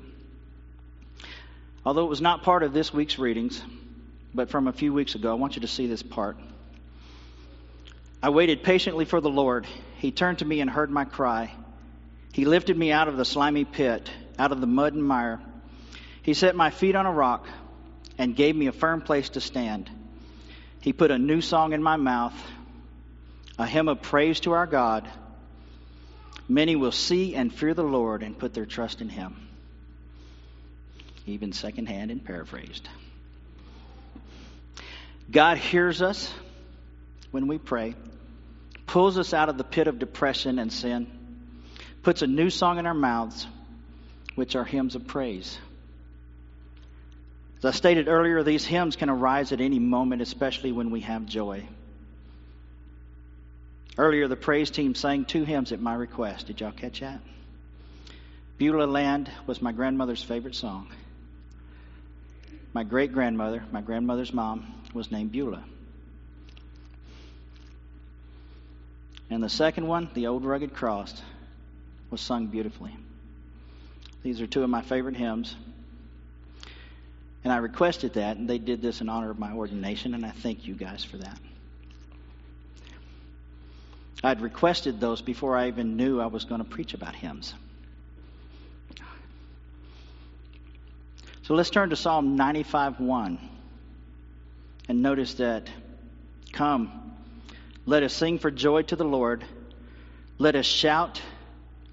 Although 1.86 2.06
it 2.06 2.10
was 2.10 2.22
not 2.22 2.44
part 2.44 2.64
of 2.64 2.74
this 2.74 2.94
week's 2.94 3.18
readings, 3.18 3.62
but 4.34 4.50
from 4.50 4.68
a 4.68 4.74
few 4.74 4.94
weeks 4.94 5.16
ago, 5.16 5.32
I 5.32 5.36
want 5.36 5.56
you 5.56 5.62
to 5.62 5.68
see 5.68 5.88
this 5.88 6.04
part. 6.04 6.38
I 8.24 8.30
waited 8.30 8.64
patiently 8.64 9.06
for 9.06 9.20
the 9.20 9.30
Lord. 9.30 9.66
He 9.98 10.12
turned 10.12 10.40
to 10.40 10.46
me 10.46 10.62
and 10.62 10.70
heard 10.70 10.92
my 10.92 11.06
cry. 11.06 11.54
He 12.34 12.46
lifted 12.46 12.78
me 12.78 12.92
out 12.92 13.08
of 13.08 13.18
the 13.18 13.26
slimy 13.26 13.66
pit, 13.66 14.10
out 14.38 14.52
of 14.52 14.62
the 14.62 14.68
mud 14.68 14.94
and 14.94 15.04
mire. 15.04 15.42
He 16.22 16.36
set 16.36 16.56
my 16.56 16.70
feet 16.70 16.96
on 16.96 17.06
a 17.06 17.12
rock 17.12 17.48
and 18.18 18.36
gave 18.36 18.56
me 18.56 18.68
a 18.68 18.72
firm 18.72 19.02
place 19.02 19.30
to 19.30 19.42
stand. 19.42 19.90
He 20.82 20.94
put 20.94 21.10
a 21.10 21.18
new 21.18 21.42
song 21.42 21.74
in 21.74 21.82
my 21.82 21.96
mouth, 21.96 22.34
a 23.58 23.66
hymn 23.66 23.88
of 23.88 24.02
praise 24.02 24.40
to 24.42 24.52
our 24.52 24.68
God. 24.68 25.10
Many 26.48 26.76
will 26.76 26.92
see 26.92 27.36
and 27.36 27.54
fear 27.54 27.74
the 27.74 27.84
Lord 27.84 28.22
and 28.22 28.38
put 28.38 28.54
their 28.54 28.66
trust 28.66 29.02
in 29.02 29.10
him. 29.10 29.36
Even 31.26 31.54
secondhand 31.54 32.12
and 32.12 32.24
paraphrased. 32.24 32.88
God 35.32 35.58
hears 35.58 36.02
us 36.02 36.32
when 37.32 37.48
we 37.48 37.58
pray, 37.58 37.96
pulls 38.92 39.18
us 39.18 39.34
out 39.34 39.48
of 39.48 39.58
the 39.58 39.64
pit 39.64 39.88
of 39.88 40.00
depression 40.00 40.60
and 40.60 40.72
sin, 40.72 41.08
puts 42.04 42.24
a 42.24 42.28
new 42.28 42.50
song 42.50 42.78
in 42.78 42.86
our 42.86 42.94
mouths, 42.94 43.48
which 44.36 44.54
are 44.58 44.66
hymns 44.66 44.96
of 44.96 45.08
praise. 45.08 45.58
As 47.60 47.66
I 47.66 47.72
stated 47.72 48.10
earlier, 48.10 48.44
these 48.44 48.66
hymns 48.66 48.98
can 48.98 49.10
arise 49.10 49.54
at 49.54 49.62
any 49.62 49.80
moment, 49.80 50.22
especially 50.22 50.74
when 50.74 50.92
we 50.92 51.00
have 51.02 51.26
joy. 51.26 51.66
Earlier, 53.98 54.28
the 54.28 54.36
praise 54.36 54.70
team 54.70 54.94
sang 54.94 55.24
two 55.24 55.46
hymns 55.46 55.72
at 55.72 55.80
my 55.80 55.94
request. 55.94 56.48
Did 56.48 56.60
y'all 56.60 56.74
catch 56.74 57.00
that? 57.00 57.22
Beulah 58.58 58.88
Land 58.88 59.32
was 59.48 59.62
my 59.62 59.72
grandmother's 59.72 60.22
favorite 60.22 60.56
song. 60.56 60.90
My 62.74 62.84
great 62.84 63.14
grandmother, 63.14 63.64
my 63.72 63.80
grandmother's 63.80 64.34
mom, 64.34 64.66
was 64.94 65.12
named 65.14 65.32
Beulah. 65.32 65.64
And 69.32 69.42
the 69.42 69.50
second 69.50 69.88
one, 69.88 70.10
The 70.14 70.28
Old 70.28 70.44
Rugged 70.44 70.74
Cross, 70.74 71.22
was 72.10 72.20
sung 72.20 72.48
beautifully. 72.48 72.96
These 74.24 74.42
are 74.42 74.46
two 74.46 74.62
of 74.62 74.70
my 74.70 74.82
favorite 74.82 75.16
hymns. 75.16 75.56
And 77.46 77.52
I 77.52 77.58
requested 77.58 78.16
that, 78.16 78.36
and 78.36 78.48
they 78.48 78.58
did 78.58 78.82
this 78.82 79.00
in 79.00 79.08
honor 79.08 79.32
of 79.32 79.40
my 79.40 79.54
ordination, 79.54 80.14
and 80.14 80.26
I 80.26 80.32
thank 80.32 80.68
you 80.68 80.76
guys 80.76 81.06
for 81.06 81.18
that. 81.18 81.40
I'd 84.22 84.42
requested 84.42 85.00
those 85.00 85.22
before 85.22 85.56
I 85.56 85.70
even 85.70 85.96
knew 85.96 86.20
I 86.20 86.28
was 86.28 86.44
going 86.44 86.62
to 86.62 86.70
preach 86.70 86.94
about 86.94 87.16
hymns. 87.16 87.54
So 91.44 91.56
let's 91.56 91.70
turn 91.70 91.90
to 91.90 91.96
Psalm 91.96 92.36
95 92.36 93.00
1 93.00 93.40
and 94.90 95.02
notice 95.02 95.36
that, 95.36 95.70
Come, 96.52 97.01
let 97.86 98.04
us 98.04 98.14
sing 98.14 98.40
for 98.40 98.52
joy 98.52 98.84
to 98.84 98.96
the 98.96 99.06
Lord. 99.06 99.44
Let 100.38 100.56
us 100.56 100.66
shout 100.66 101.22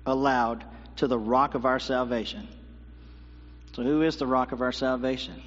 aloud 0.05 0.65
to 0.97 1.07
the 1.07 1.19
rock 1.19 1.55
of 1.55 1.65
our 1.65 1.79
salvation. 1.79 2.49
So, 3.75 3.83
who 3.83 4.03
is 4.03 4.17
the 4.17 4.27
rock 4.27 4.53
of 4.53 4.61
our 4.61 4.73
salvation? 4.73 5.43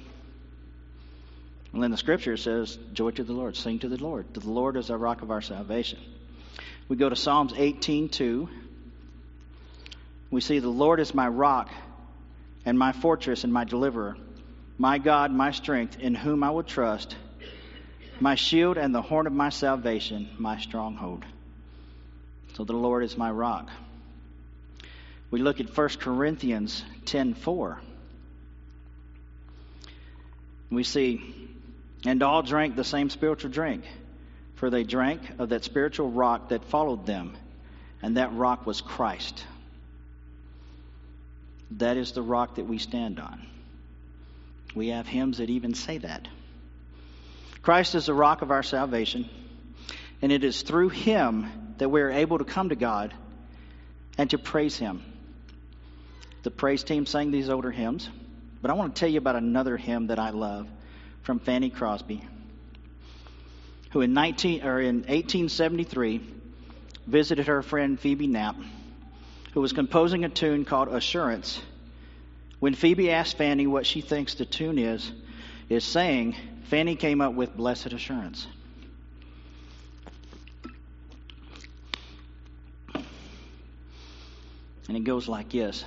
Well, 1.72 1.84
in 1.84 1.90
the 1.90 1.96
scripture 1.96 2.34
it 2.34 2.38
says, 2.38 2.78
Joy 2.92 3.10
to 3.12 3.24
the 3.24 3.32
Lord, 3.32 3.56
sing 3.56 3.78
to 3.80 3.88
the 3.88 4.02
Lord. 4.02 4.32
The 4.34 4.48
Lord 4.48 4.76
is 4.76 4.90
our 4.90 4.98
rock 4.98 5.22
of 5.22 5.30
our 5.30 5.40
salvation. 5.40 5.98
We 6.88 6.96
go 6.96 7.08
to 7.08 7.16
Psalms 7.16 7.52
18:2. 7.52 8.48
We 10.30 10.40
see, 10.40 10.58
The 10.58 10.68
Lord 10.68 11.00
is 11.00 11.14
my 11.14 11.28
rock 11.28 11.70
and 12.64 12.78
my 12.78 12.92
fortress 12.92 13.44
and 13.44 13.52
my 13.52 13.64
deliverer, 13.64 14.16
my 14.78 14.98
God, 14.98 15.32
my 15.32 15.50
strength, 15.50 15.98
in 15.98 16.14
whom 16.14 16.42
I 16.42 16.50
will 16.50 16.62
trust 16.62 17.16
my 18.20 18.34
shield 18.34 18.76
and 18.76 18.94
the 18.94 19.02
horn 19.02 19.26
of 19.26 19.32
my 19.32 19.48
salvation, 19.48 20.28
my 20.38 20.58
stronghold. 20.58 21.24
So 22.54 22.64
the 22.64 22.74
Lord 22.74 23.04
is 23.04 23.16
my 23.16 23.30
rock. 23.30 23.70
We 25.30 25.40
look 25.40 25.60
at 25.60 25.74
1 25.74 26.00
Corinthians 26.00 26.84
10:4. 27.06 27.80
We 30.70 30.84
see, 30.84 31.20
and 32.04 32.22
all 32.22 32.42
drank 32.42 32.76
the 32.76 32.84
same 32.84 33.10
spiritual 33.10 33.50
drink, 33.50 33.84
for 34.54 34.70
they 34.70 34.84
drank 34.84 35.20
of 35.38 35.48
that 35.50 35.64
spiritual 35.64 36.10
rock 36.10 36.50
that 36.50 36.64
followed 36.64 37.06
them, 37.06 37.34
and 38.02 38.16
that 38.16 38.34
rock 38.34 38.66
was 38.66 38.80
Christ. 38.80 39.44
That 41.72 41.96
is 41.96 42.12
the 42.12 42.22
rock 42.22 42.56
that 42.56 42.66
we 42.66 42.78
stand 42.78 43.18
on. 43.18 43.46
We 44.74 44.88
have 44.88 45.06
hymns 45.06 45.38
that 45.38 45.50
even 45.50 45.74
say 45.74 45.98
that. 45.98 46.28
Christ 47.62 47.94
is 47.94 48.06
the 48.06 48.14
rock 48.14 48.42
of 48.42 48.50
our 48.50 48.64
salvation, 48.64 49.28
and 50.20 50.32
it 50.32 50.42
is 50.42 50.62
through 50.62 50.88
him 50.88 51.46
that 51.78 51.88
we 51.88 52.00
are 52.00 52.10
able 52.10 52.38
to 52.38 52.44
come 52.44 52.70
to 52.70 52.76
God 52.76 53.14
and 54.18 54.28
to 54.30 54.38
praise 54.38 54.76
him. 54.76 55.02
The 56.42 56.50
praise 56.50 56.82
team 56.82 57.06
sang 57.06 57.30
these 57.30 57.48
older 57.48 57.70
hymns, 57.70 58.08
but 58.60 58.72
I 58.72 58.74
want 58.74 58.96
to 58.96 59.00
tell 59.00 59.08
you 59.08 59.18
about 59.18 59.36
another 59.36 59.76
hymn 59.76 60.08
that 60.08 60.18
I 60.18 60.30
love 60.30 60.66
from 61.22 61.38
Fanny 61.38 61.70
Crosby, 61.70 62.26
who 63.90 64.00
in 64.00 64.12
19 64.12 64.64
or 64.64 64.80
in 64.80 64.96
1873 64.96 66.20
visited 67.06 67.46
her 67.46 67.62
friend 67.62 67.98
Phoebe 67.98 68.26
Knapp, 68.26 68.56
who 69.52 69.60
was 69.60 69.72
composing 69.72 70.24
a 70.24 70.28
tune 70.28 70.64
called 70.64 70.88
Assurance. 70.88 71.60
When 72.58 72.74
Phoebe 72.74 73.10
asked 73.12 73.38
Fanny 73.38 73.68
what 73.68 73.86
she 73.86 74.00
thinks 74.00 74.34
the 74.34 74.44
tune 74.44 74.78
is, 74.78 75.12
is 75.68 75.84
saying, 75.84 76.34
Fanny 76.64 76.96
came 76.96 77.20
up 77.20 77.34
with 77.34 77.56
Blessed 77.56 77.92
Assurance. 77.92 78.46
And 84.88 84.96
it 84.96 85.04
goes 85.04 85.28
like 85.28 85.50
this 85.50 85.84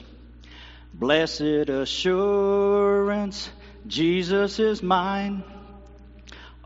Blessed 0.93 1.41
assurance, 1.69 3.49
Jesus 3.85 4.59
is 4.59 4.81
mine. 4.81 5.43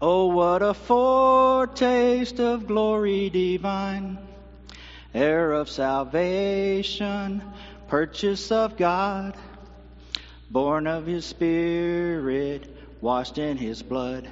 Oh, 0.01 0.27
what 0.27 0.61
a 0.61 0.73
foretaste 0.73 2.39
of 2.39 2.67
glory 2.67 3.29
divine, 3.29 4.17
heir 5.13 5.51
of 5.51 5.69
salvation, 5.69 7.41
purchase 7.89 8.51
of 8.51 8.77
God, 8.77 9.35
born 10.49 10.87
of 10.87 11.05
his 11.05 11.25
Spirit, 11.25 12.78
washed 13.01 13.37
in 13.37 13.57
his 13.57 13.81
blood. 13.81 14.27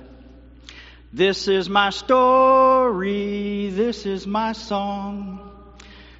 This 1.13 1.47
is 1.47 1.69
my 1.69 1.89
story, 1.89 3.69
this 3.69 4.05
is 4.05 4.27
my 4.27 4.51
song 4.51 5.47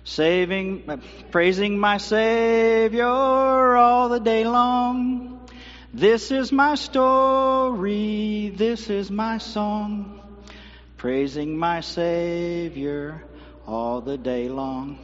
saving, 0.07 1.01
praising 1.31 1.77
my 1.77 1.97
Savior 1.97 3.05
all 3.05 4.07
the 4.09 4.19
day 4.19 4.45
long. 4.45 5.45
This 5.93 6.31
is 6.31 6.51
my 6.51 6.75
story, 6.75 8.53
this 8.55 8.89
is 8.89 9.11
my 9.11 9.37
song, 9.37 10.21
praising 10.95 11.57
my 11.57 11.81
Savior 11.81 13.23
all 13.65 14.01
the 14.01 14.17
day 14.17 14.47
long. 14.47 14.97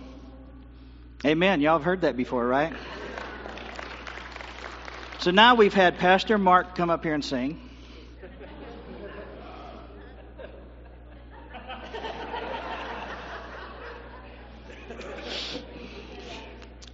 Amen. 1.26 1.62
Y'all 1.62 1.74
have 1.74 1.84
heard 1.84 2.02
that 2.02 2.16
before, 2.16 2.46
right? 2.46 2.74
So 5.24 5.32
now 5.32 5.56
we've 5.56 5.74
had 5.74 6.00
Pastor 6.00 6.38
Mark 6.38 6.76
come 6.76 6.90
up 6.90 7.02
here 7.02 7.14
and 7.14 7.24
sing. 7.24 7.58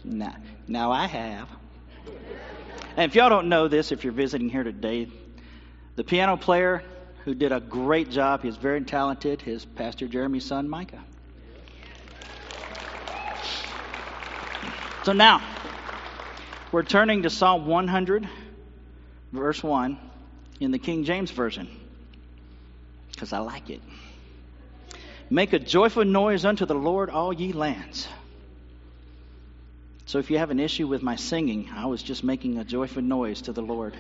Now, 0.04 0.36
now 0.68 0.92
I 0.92 1.08
have. 1.08 1.50
And 2.96 3.10
if 3.10 3.16
y'all 3.16 3.30
don't 3.30 3.50
know 3.50 3.68
this, 3.68 3.92
if 3.92 4.04
you're 4.04 4.14
visiting 4.14 4.48
here 4.48 4.64
today, 4.64 5.08
the 5.96 6.04
piano 6.04 6.38
player 6.38 6.84
who 7.26 7.34
did 7.34 7.52
a 7.52 7.60
great 7.60 8.12
job, 8.12 8.44
he's 8.44 8.58
very 8.58 8.82
talented, 8.82 9.42
is 9.48 9.66
Pastor 9.66 10.08
Jeremy's 10.08 10.46
son, 10.46 10.70
Micah. 10.70 11.04
So 15.04 15.14
now, 15.14 15.42
we're 16.72 16.84
turning 16.84 17.24
to 17.24 17.30
Psalm 17.30 17.66
100, 17.66 18.28
verse 19.32 19.64
1, 19.64 19.98
in 20.60 20.72
the 20.72 20.80
King 20.80 21.04
James 21.04 21.32
Version, 21.32 21.68
because 23.12 23.34
I 23.34 23.40
like 23.40 23.70
it. 23.70 23.82
Make 25.30 25.54
a 25.54 25.60
joyful 25.60 26.06
noise 26.06 26.46
unto 26.46 26.66
the 26.66 26.76
Lord, 26.76 27.10
all 27.10 27.32
ye 27.32 27.54
lands. 27.54 28.08
So 30.06 30.18
if 30.18 30.32
you 30.32 30.40
have 30.40 30.50
an 30.50 30.60
issue 30.60 30.88
with 30.88 31.04
my 31.04 31.16
singing, 31.16 31.70
I 31.76 31.86
was 31.86 32.02
just 32.02 32.24
making 32.24 32.58
a 32.58 32.64
joyful 32.64 33.04
noise 33.04 33.44
to 33.44 33.54
the 33.54 33.62
Lord. 33.62 33.96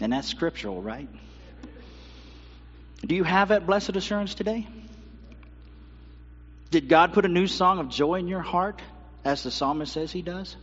And 0.00 0.12
that's 0.12 0.28
scriptural, 0.28 0.82
right? 0.82 1.08
Do 3.04 3.14
you 3.14 3.24
have 3.24 3.48
that 3.48 3.66
blessed 3.66 3.96
assurance 3.96 4.34
today? 4.34 4.66
Did 6.70 6.88
God 6.88 7.14
put 7.14 7.24
a 7.24 7.28
new 7.28 7.46
song 7.46 7.78
of 7.78 7.88
joy 7.88 8.16
in 8.16 8.28
your 8.28 8.42
heart, 8.42 8.82
as 9.24 9.42
the 9.42 9.50
psalmist 9.50 9.92
says 9.92 10.12
he 10.12 10.20
does? 10.20 10.56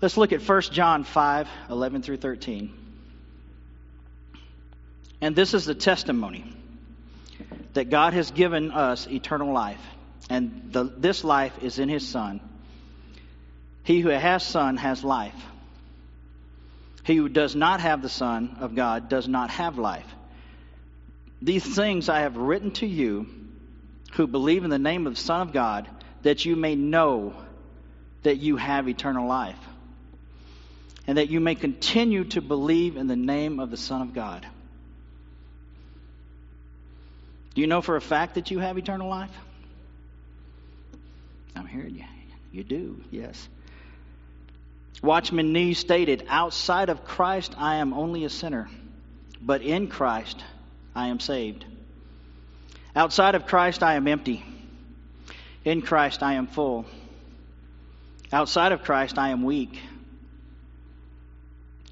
Let's 0.00 0.16
look 0.16 0.32
at 0.32 0.40
1 0.42 0.62
John 0.62 1.04
5 1.04 1.48
11 1.70 2.02
through 2.02 2.18
13. 2.18 2.72
And 5.20 5.34
this 5.34 5.54
is 5.54 5.64
the 5.64 5.74
testimony 5.74 6.44
that 7.72 7.90
God 7.90 8.14
has 8.14 8.30
given 8.30 8.70
us 8.70 9.08
eternal 9.08 9.52
life 9.52 9.80
and 10.30 10.68
the, 10.72 10.84
this 10.84 11.24
life 11.24 11.62
is 11.62 11.78
in 11.78 11.88
his 11.88 12.06
Son. 12.06 12.40
He 13.84 14.00
who 14.00 14.10
has 14.10 14.42
Son 14.42 14.76
has 14.76 15.02
life. 15.02 15.34
He 17.04 17.16
who 17.16 17.28
does 17.28 17.56
not 17.56 17.80
have 17.80 18.02
the 18.02 18.08
Son 18.08 18.58
of 18.60 18.74
God 18.74 19.08
does 19.08 19.26
not 19.26 19.50
have 19.50 19.78
life. 19.78 20.06
These 21.40 21.64
things 21.74 22.08
I 22.08 22.20
have 22.20 22.36
written 22.36 22.72
to 22.72 22.86
you 22.86 23.26
who 24.12 24.26
believe 24.26 24.64
in 24.64 24.70
the 24.70 24.78
name 24.78 25.06
of 25.06 25.14
the 25.14 25.20
Son 25.20 25.40
of 25.40 25.52
God, 25.52 25.88
that 26.22 26.44
you 26.44 26.56
may 26.56 26.74
know 26.74 27.32
that 28.24 28.36
you 28.36 28.56
have 28.56 28.88
eternal 28.88 29.26
life, 29.26 29.58
and 31.08 31.16
that 31.16 31.30
you 31.30 31.40
may 31.40 31.54
continue 31.54 32.22
to 32.22 32.42
believe 32.42 32.98
in 32.98 33.06
the 33.06 33.16
name 33.16 33.60
of 33.60 33.70
the 33.70 33.78
Son 33.78 34.02
of 34.02 34.12
God. 34.12 34.46
Do 37.54 37.62
you 37.62 37.66
know 37.66 37.80
for 37.80 37.96
a 37.96 38.00
fact 38.00 38.34
that 38.34 38.50
you 38.50 38.58
have 38.58 38.76
eternal 38.76 39.08
life? 39.08 39.30
I'm 41.56 41.66
hearing 41.66 41.96
you. 41.96 42.04
You 42.52 42.62
do, 42.62 43.00
yes. 43.10 43.48
Watchman 45.02 45.52
Nee 45.52 45.72
stated, 45.72 46.26
Outside 46.28 46.90
of 46.90 47.04
Christ, 47.04 47.54
I 47.56 47.76
am 47.76 47.94
only 47.94 48.24
a 48.24 48.30
sinner, 48.30 48.68
but 49.40 49.62
in 49.62 49.88
Christ, 49.88 50.44
I 50.94 51.08
am 51.08 51.20
saved. 51.20 51.64
Outside 52.94 53.34
of 53.34 53.46
Christ, 53.46 53.82
I 53.82 53.94
am 53.94 54.06
empty. 54.06 54.44
In 55.64 55.80
Christ, 55.80 56.22
I 56.22 56.34
am 56.34 56.46
full. 56.46 56.84
Outside 58.30 58.72
of 58.72 58.82
Christ, 58.82 59.16
I 59.18 59.30
am 59.30 59.42
weak. 59.42 59.80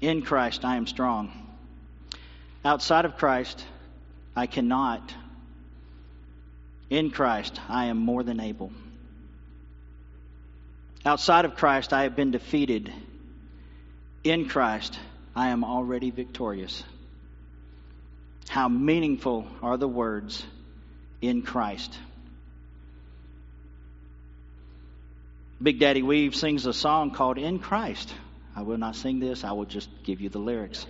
In 0.01 0.21
Christ, 0.21 0.63
I 0.63 0.75
am 0.75 0.85
strong. 0.85 1.31
Outside 2.63 3.05
of 3.05 3.17
Christ, 3.17 3.63
I 4.35 4.45
cannot. 4.45 5.13
In 6.89 7.09
Christ, 7.11 7.59
I 7.67 7.85
am 7.85 7.97
more 7.97 8.23
than 8.23 8.39
able. 8.39 8.71
Outside 11.05 11.45
of 11.45 11.55
Christ, 11.55 11.93
I 11.93 12.03
have 12.03 12.15
been 12.15 12.31
defeated. 12.31 12.91
In 14.23 14.47
Christ, 14.49 14.99
I 15.35 15.49
am 15.49 15.63
already 15.63 16.11
victorious. 16.11 16.83
How 18.49 18.67
meaningful 18.67 19.47
are 19.61 19.77
the 19.77 19.87
words 19.87 20.45
in 21.21 21.41
Christ. 21.41 21.97
Big 25.61 25.79
Daddy 25.79 26.03
Weave 26.03 26.35
sings 26.35 26.65
a 26.65 26.73
song 26.73 27.11
called 27.11 27.37
In 27.37 27.59
Christ. 27.59 28.13
I 28.57 28.63
will 28.63 28.79
not 28.79 28.95
sing 28.95 29.19
this, 29.19 29.43
I 29.43 29.51
will 29.51 29.65
just 29.65 29.87
give 30.03 30.19
you 30.19 30.29
the 30.29 30.39
lyrics. 30.39 30.87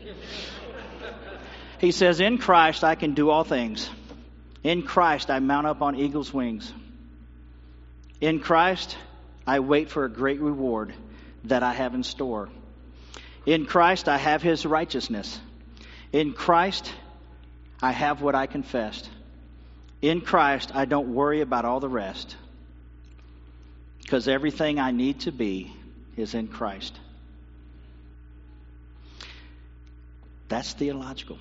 he 1.80 1.92
says, 1.92 2.22
In 2.22 2.38
Christ 2.38 2.86
I 2.86 2.96
can 2.96 3.14
do 3.14 3.30
all 3.30 3.44
things. 3.44 3.90
In 4.64 4.84
Christ 4.84 5.30
I 5.30 5.40
mount 5.40 5.68
up 5.68 5.82
on 5.82 5.98
eagle's 5.98 6.34
wings. 6.34 6.72
In 8.22 8.40
Christ 8.40 8.96
I 9.46 9.60
wait 9.60 9.90
for 9.90 10.06
a 10.06 10.10
great 10.10 10.40
reward 10.40 10.94
that 11.44 11.62
I 11.62 11.74
have 11.74 11.94
in 11.94 12.04
store. 12.04 12.48
In 13.46 13.66
Christ, 13.66 14.08
I 14.08 14.18
have 14.18 14.42
his 14.42 14.66
righteousness. 14.66 15.40
In 16.14 16.34
Christ, 16.34 16.90
I 17.82 17.92
have 17.92 18.22
what 18.22 18.36
I 18.36 18.46
confessed. 18.46 19.10
In 20.02 20.22
Christ, 20.22 20.72
I 20.74 20.86
don't 20.86 21.14
worry 21.14 21.42
about 21.42 21.66
all 21.66 21.82
the 21.82 21.90
rest 21.90 22.36
because 24.02 24.30
everything 24.30 24.80
I 24.80 24.92
need 24.92 25.22
to 25.22 25.34
be 25.34 25.74
is 26.16 26.34
in 26.34 26.48
Christ. 26.48 26.98
That's 30.50 30.74
theological. 30.74 31.38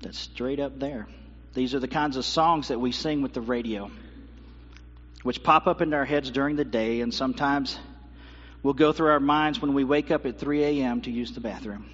That's 0.00 0.18
straight 0.18 0.60
up 0.60 0.78
there. 0.78 1.06
These 1.54 1.74
are 1.74 1.80
the 1.80 1.88
kinds 1.88 2.16
of 2.16 2.24
songs 2.24 2.68
that 2.68 2.80
we 2.80 2.92
sing 2.92 3.22
with 3.22 3.32
the 3.32 3.40
radio 3.40 3.90
which 5.22 5.42
pop 5.42 5.66
up 5.66 5.80
into 5.80 5.96
our 5.96 6.04
heads 6.04 6.30
during 6.30 6.56
the 6.56 6.64
day, 6.64 7.00
and 7.00 7.14
sometimes 7.14 7.78
will 8.62 8.72
go 8.72 8.92
through 8.92 9.10
our 9.10 9.20
minds 9.20 9.60
when 9.60 9.74
we 9.74 9.84
wake 9.84 10.10
up 10.10 10.26
at 10.26 10.38
3 10.38 10.64
a.m. 10.64 11.00
to 11.02 11.10
use 11.10 11.32
the 11.32 11.40
bathroom. 11.40 11.88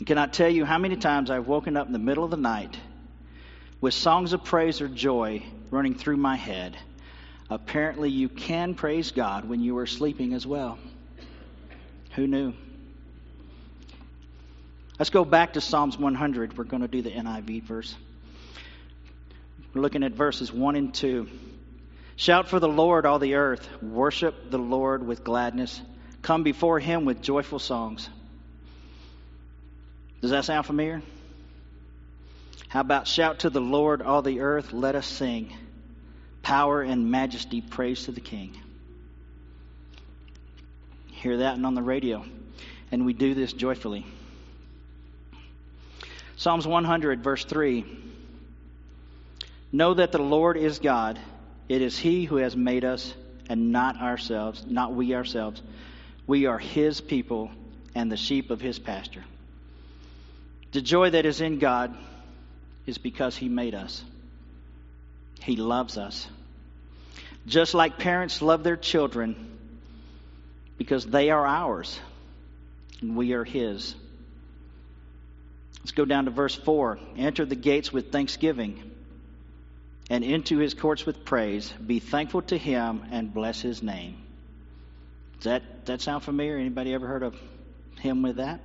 I 0.00 0.04
cannot 0.04 0.32
tell 0.32 0.48
you 0.48 0.64
how 0.64 0.78
many 0.78 0.96
times 0.96 1.30
I've 1.30 1.46
woken 1.46 1.76
up 1.76 1.86
in 1.86 1.92
the 1.92 1.98
middle 1.98 2.24
of 2.24 2.30
the 2.30 2.36
night 2.36 2.78
with 3.80 3.94
songs 3.94 4.32
of 4.32 4.44
praise 4.44 4.80
or 4.80 4.88
joy 4.88 5.42
running 5.70 5.94
through 5.94 6.16
my 6.16 6.36
head. 6.36 6.76
Apparently, 7.48 8.10
you 8.10 8.28
can 8.28 8.74
praise 8.74 9.10
God 9.10 9.48
when 9.48 9.60
you 9.60 9.76
are 9.78 9.86
sleeping 9.86 10.34
as 10.34 10.46
well. 10.46 10.78
Who 12.14 12.26
knew? 12.26 12.54
Let's 15.00 15.08
go 15.08 15.24
back 15.24 15.54
to 15.54 15.62
Psalms 15.62 15.96
100. 15.96 16.58
We're 16.58 16.64
going 16.64 16.82
to 16.82 16.86
do 16.86 17.00
the 17.00 17.10
NIV 17.10 17.62
verse. 17.62 17.96
We're 19.72 19.80
looking 19.80 20.02
at 20.02 20.12
verses 20.12 20.52
1 20.52 20.76
and 20.76 20.92
2. 20.92 21.26
Shout 22.16 22.48
for 22.48 22.60
the 22.60 22.68
Lord, 22.68 23.06
all 23.06 23.18
the 23.18 23.36
earth. 23.36 23.66
Worship 23.80 24.50
the 24.50 24.58
Lord 24.58 25.06
with 25.06 25.24
gladness. 25.24 25.80
Come 26.20 26.42
before 26.42 26.78
him 26.78 27.06
with 27.06 27.22
joyful 27.22 27.58
songs. 27.58 28.10
Does 30.20 30.32
that 30.32 30.44
sound 30.44 30.66
familiar? 30.66 31.00
How 32.68 32.80
about 32.80 33.08
shout 33.08 33.38
to 33.38 33.48
the 33.48 33.58
Lord, 33.58 34.02
all 34.02 34.20
the 34.20 34.40
earth? 34.40 34.74
Let 34.74 34.96
us 34.96 35.06
sing. 35.06 35.56
Power 36.42 36.82
and 36.82 37.10
majesty, 37.10 37.62
praise 37.62 38.04
to 38.04 38.12
the 38.12 38.20
King. 38.20 38.54
Hear 41.06 41.38
that 41.38 41.54
and 41.54 41.64
on 41.64 41.74
the 41.74 41.82
radio. 41.82 42.22
And 42.92 43.06
we 43.06 43.14
do 43.14 43.32
this 43.32 43.54
joyfully. 43.54 44.04
Psalms 46.40 46.66
100, 46.66 47.22
verse 47.22 47.44
3. 47.44 47.84
Know 49.72 49.92
that 49.92 50.10
the 50.10 50.22
Lord 50.22 50.56
is 50.56 50.78
God. 50.78 51.18
It 51.68 51.82
is 51.82 51.98
He 51.98 52.24
who 52.24 52.36
has 52.36 52.56
made 52.56 52.82
us 52.82 53.12
and 53.50 53.72
not 53.72 54.00
ourselves, 54.00 54.64
not 54.66 54.94
we 54.94 55.14
ourselves. 55.14 55.60
We 56.26 56.46
are 56.46 56.58
His 56.58 57.02
people 57.02 57.50
and 57.94 58.10
the 58.10 58.16
sheep 58.16 58.50
of 58.50 58.58
His 58.58 58.78
pasture. 58.78 59.22
The 60.72 60.80
joy 60.80 61.10
that 61.10 61.26
is 61.26 61.42
in 61.42 61.58
God 61.58 61.94
is 62.86 62.96
because 62.96 63.36
He 63.36 63.50
made 63.50 63.74
us. 63.74 64.02
He 65.42 65.56
loves 65.56 65.98
us. 65.98 66.26
Just 67.46 67.74
like 67.74 67.98
parents 67.98 68.40
love 68.40 68.64
their 68.64 68.78
children 68.78 69.58
because 70.78 71.04
they 71.04 71.28
are 71.28 71.46
ours 71.46 72.00
and 73.02 73.14
we 73.14 73.34
are 73.34 73.44
His. 73.44 73.94
Let's 75.80 75.92
go 75.92 76.04
down 76.04 76.26
to 76.26 76.30
verse 76.30 76.54
4. 76.54 76.98
Enter 77.16 77.44
the 77.44 77.56
gates 77.56 77.92
with 77.92 78.12
thanksgiving 78.12 78.90
and 80.10 80.24
into 80.24 80.58
his 80.58 80.74
courts 80.74 81.06
with 81.06 81.24
praise. 81.24 81.72
Be 81.84 82.00
thankful 82.00 82.42
to 82.42 82.58
him 82.58 83.04
and 83.10 83.32
bless 83.32 83.60
his 83.60 83.82
name. 83.82 84.16
Does 85.36 85.44
that, 85.44 85.86
that 85.86 86.00
sound 86.02 86.22
familiar? 86.22 86.58
Anybody 86.58 86.92
ever 86.92 87.06
heard 87.06 87.22
of 87.22 87.34
him 88.00 88.22
with 88.22 88.36
that? 88.36 88.60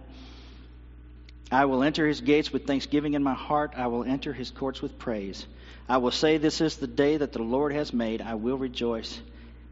I 1.52 1.66
will 1.66 1.84
enter 1.84 2.08
his 2.08 2.22
gates 2.22 2.52
with 2.52 2.66
thanksgiving 2.66 3.14
in 3.14 3.24
my 3.24 3.36
heart. 3.36 3.74
I 3.78 3.88
will 3.88 4.04
enter 4.04 4.34
his 4.34 4.50
courts 4.50 4.82
with 4.82 4.98
praise. 4.98 5.46
I 5.88 5.98
will 5.98 6.12
say, 6.12 6.38
This 6.38 6.60
is 6.60 6.78
the 6.78 6.88
day 6.88 7.18
that 7.18 7.32
the 7.32 7.44
Lord 7.44 7.72
has 7.72 7.94
made. 7.94 8.22
I 8.22 8.34
will 8.36 8.58
rejoice, 8.58 9.22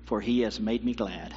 for 0.06 0.21
he 0.21 0.41
has 0.41 0.60
made 0.60 0.86
me 0.86 0.93
glad. 0.93 1.34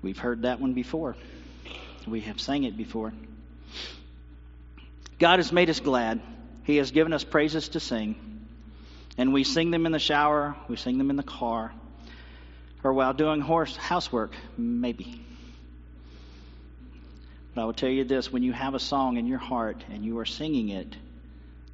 We've 0.00 0.18
heard 0.18 0.42
that 0.42 0.60
one 0.60 0.72
before. 0.72 1.16
We 2.10 2.20
have 2.22 2.40
sang 2.40 2.64
it 2.64 2.76
before. 2.76 3.12
God 5.18 5.38
has 5.38 5.52
made 5.52 5.68
us 5.68 5.80
glad. 5.80 6.20
He 6.64 6.76
has 6.76 6.90
given 6.90 7.12
us 7.12 7.24
praises 7.24 7.70
to 7.70 7.80
sing. 7.80 8.46
And 9.16 9.32
we 9.32 9.42
sing 9.42 9.70
them 9.70 9.84
in 9.86 9.92
the 9.92 9.98
shower, 9.98 10.54
we 10.68 10.76
sing 10.76 10.98
them 10.98 11.10
in 11.10 11.16
the 11.16 11.24
car, 11.24 11.72
or 12.84 12.92
while 12.92 13.12
doing 13.12 13.40
horse 13.40 13.74
housework, 13.74 14.32
maybe. 14.56 15.20
But 17.54 17.62
I 17.62 17.64
will 17.64 17.72
tell 17.72 17.88
you 17.88 18.04
this 18.04 18.32
when 18.32 18.44
you 18.44 18.52
have 18.52 18.74
a 18.74 18.78
song 18.78 19.16
in 19.16 19.26
your 19.26 19.38
heart 19.38 19.84
and 19.90 20.04
you 20.04 20.18
are 20.20 20.24
singing 20.24 20.68
it, 20.68 20.94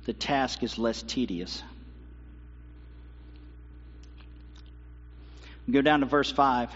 the 0.07 0.15
task 0.15 0.63
is 0.63 0.79
less 0.79 1.03
tedious. 1.03 1.63
Go 5.71 5.83
down 5.83 6.01
to 6.01 6.07
verse 6.07 6.31
5. 6.31 6.71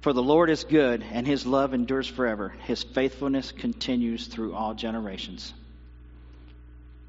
For 0.00 0.14
the 0.14 0.22
Lord 0.22 0.48
is 0.48 0.64
good, 0.64 1.04
and 1.12 1.26
his 1.26 1.44
love 1.44 1.74
endures 1.74 2.08
forever. 2.08 2.54
His 2.64 2.82
faithfulness 2.82 3.52
continues 3.52 4.26
through 4.26 4.54
all 4.54 4.72
generations. 4.72 5.52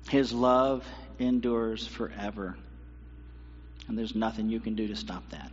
His 0.09 0.33
love 0.33 0.85
endures 1.17 1.87
forever. 1.87 2.57
And 3.87 3.97
there's 3.97 4.13
nothing 4.13 4.49
you 4.49 4.59
can 4.59 4.75
do 4.75 4.87
to 4.87 4.95
stop 4.95 5.23
that. 5.29 5.51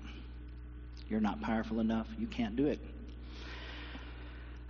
You're 1.08 1.20
not 1.20 1.40
powerful 1.40 1.78
enough. 1.78 2.08
You 2.18 2.26
can't 2.26 2.56
do 2.56 2.66
it. 2.66 2.80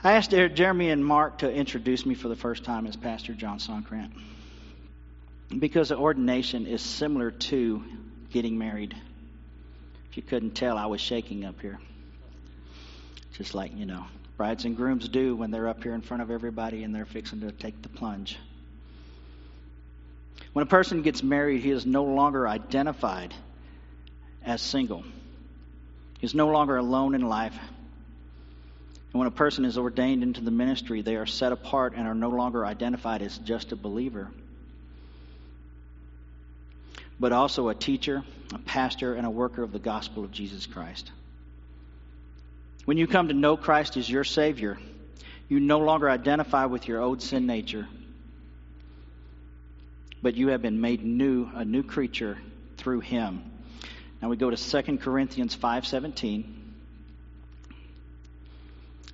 I 0.05 0.13
asked 0.13 0.31
Jeremy 0.31 0.91
and 0.91 1.05
Mark 1.05 1.39
to 1.39 1.51
introduce 1.51 2.07
me 2.07 2.15
for 2.15 2.29
the 2.29 2.37
first 2.37 2.65
time 2.65 2.87
as 2.87 2.97
Pastor 2.97 3.33
John 3.33 3.59
Sonkrant. 3.59 4.13
Because 5.59 5.91
ordination 5.91 6.67
is 6.67 6.83
similar 6.83 7.31
to 7.31 7.83
getting 8.31 8.59
married. 8.59 8.95
If 10.11 10.19
you 10.19 10.23
couldn't 10.23 10.53
tell, 10.53 10.77
I 10.77 10.87
was 10.87 11.01
shaking 11.01 11.45
up 11.45 11.61
here. 11.61 11.81
Just 13.39 13.55
like, 13.55 13.77
you 13.77 13.87
know, 13.87 14.05
brides 14.37 14.65
and 14.65 14.77
grooms 14.77 15.09
do 15.09 15.37
when 15.37 15.53
they're 15.53 15.69
up 15.69 15.83
here 15.83 15.95
in 15.95 16.01
front 16.01 16.23
of 16.23 16.31
everybody 16.31 16.83
and 16.83 16.93
they're 16.93 17.07
fixing 17.07 17.41
to 17.41 17.53
take 17.53 17.81
the 17.83 17.89
plunge. 17.89 18.37
When 20.53 20.65
a 20.65 20.69
person 20.69 21.03
gets 21.03 21.23
married, 21.23 21.63
he 21.63 21.71
is 21.71 21.87
no 21.87 22.05
longer 22.05 22.49
identified 22.49 23.33
as 24.45 24.61
single. 24.61 25.05
He's 26.19 26.35
no 26.35 26.49
longer 26.49 26.77
alone 26.77 27.15
in 27.15 27.29
life. 27.29 27.57
And 29.13 29.19
when 29.21 29.29
a 29.29 29.33
person 29.33 29.65
is 29.65 29.79
ordained 29.79 30.25
into 30.25 30.41
the 30.41 30.51
ministry, 30.51 31.03
they 31.03 31.15
are 31.15 31.27
set 31.27 31.53
apart 31.53 31.95
and 31.97 32.09
are 32.09 32.15
no 32.15 32.31
longer 32.31 32.67
identified 32.67 33.23
as 33.23 33.39
just 33.39 33.71
a 33.71 33.77
believer, 33.77 34.31
but 37.21 37.31
also 37.31 37.69
a 37.69 37.75
teacher, 37.75 38.25
a 38.53 38.59
pastor, 38.59 39.15
and 39.15 39.25
a 39.25 39.31
worker 39.31 39.63
of 39.63 39.73
the 39.73 39.79
gospel 39.79 40.25
of 40.25 40.33
Jesus 40.33 40.67
Christ. 40.67 41.13
When 42.89 42.97
you 42.97 43.07
come 43.07 43.29
to 43.29 43.35
know 43.35 43.59
Christ 43.59 43.99
as 43.99 44.09
your 44.09 44.25
Savior, 44.25 44.79
you 45.47 45.61
no 45.61 45.81
longer 45.81 46.09
identify 46.09 46.65
with 46.65 46.89
your 46.89 47.03
old 47.03 47.21
sin 47.21 47.45
nature, 47.45 47.87
but 50.23 50.37
you 50.37 50.49
have 50.49 50.63
been 50.63 50.81
made 50.81 51.05
new, 51.05 51.51
a 51.55 51.67
new 51.67 51.83
creature 51.83 52.39
through 52.79 53.01
Him. 53.01 53.43
Now 54.23 54.31
we 54.31 54.39
go 54.39 54.49
to 54.49 54.57
2 54.57 54.97
Corinthians 55.03 55.55
5:17. 55.55 56.47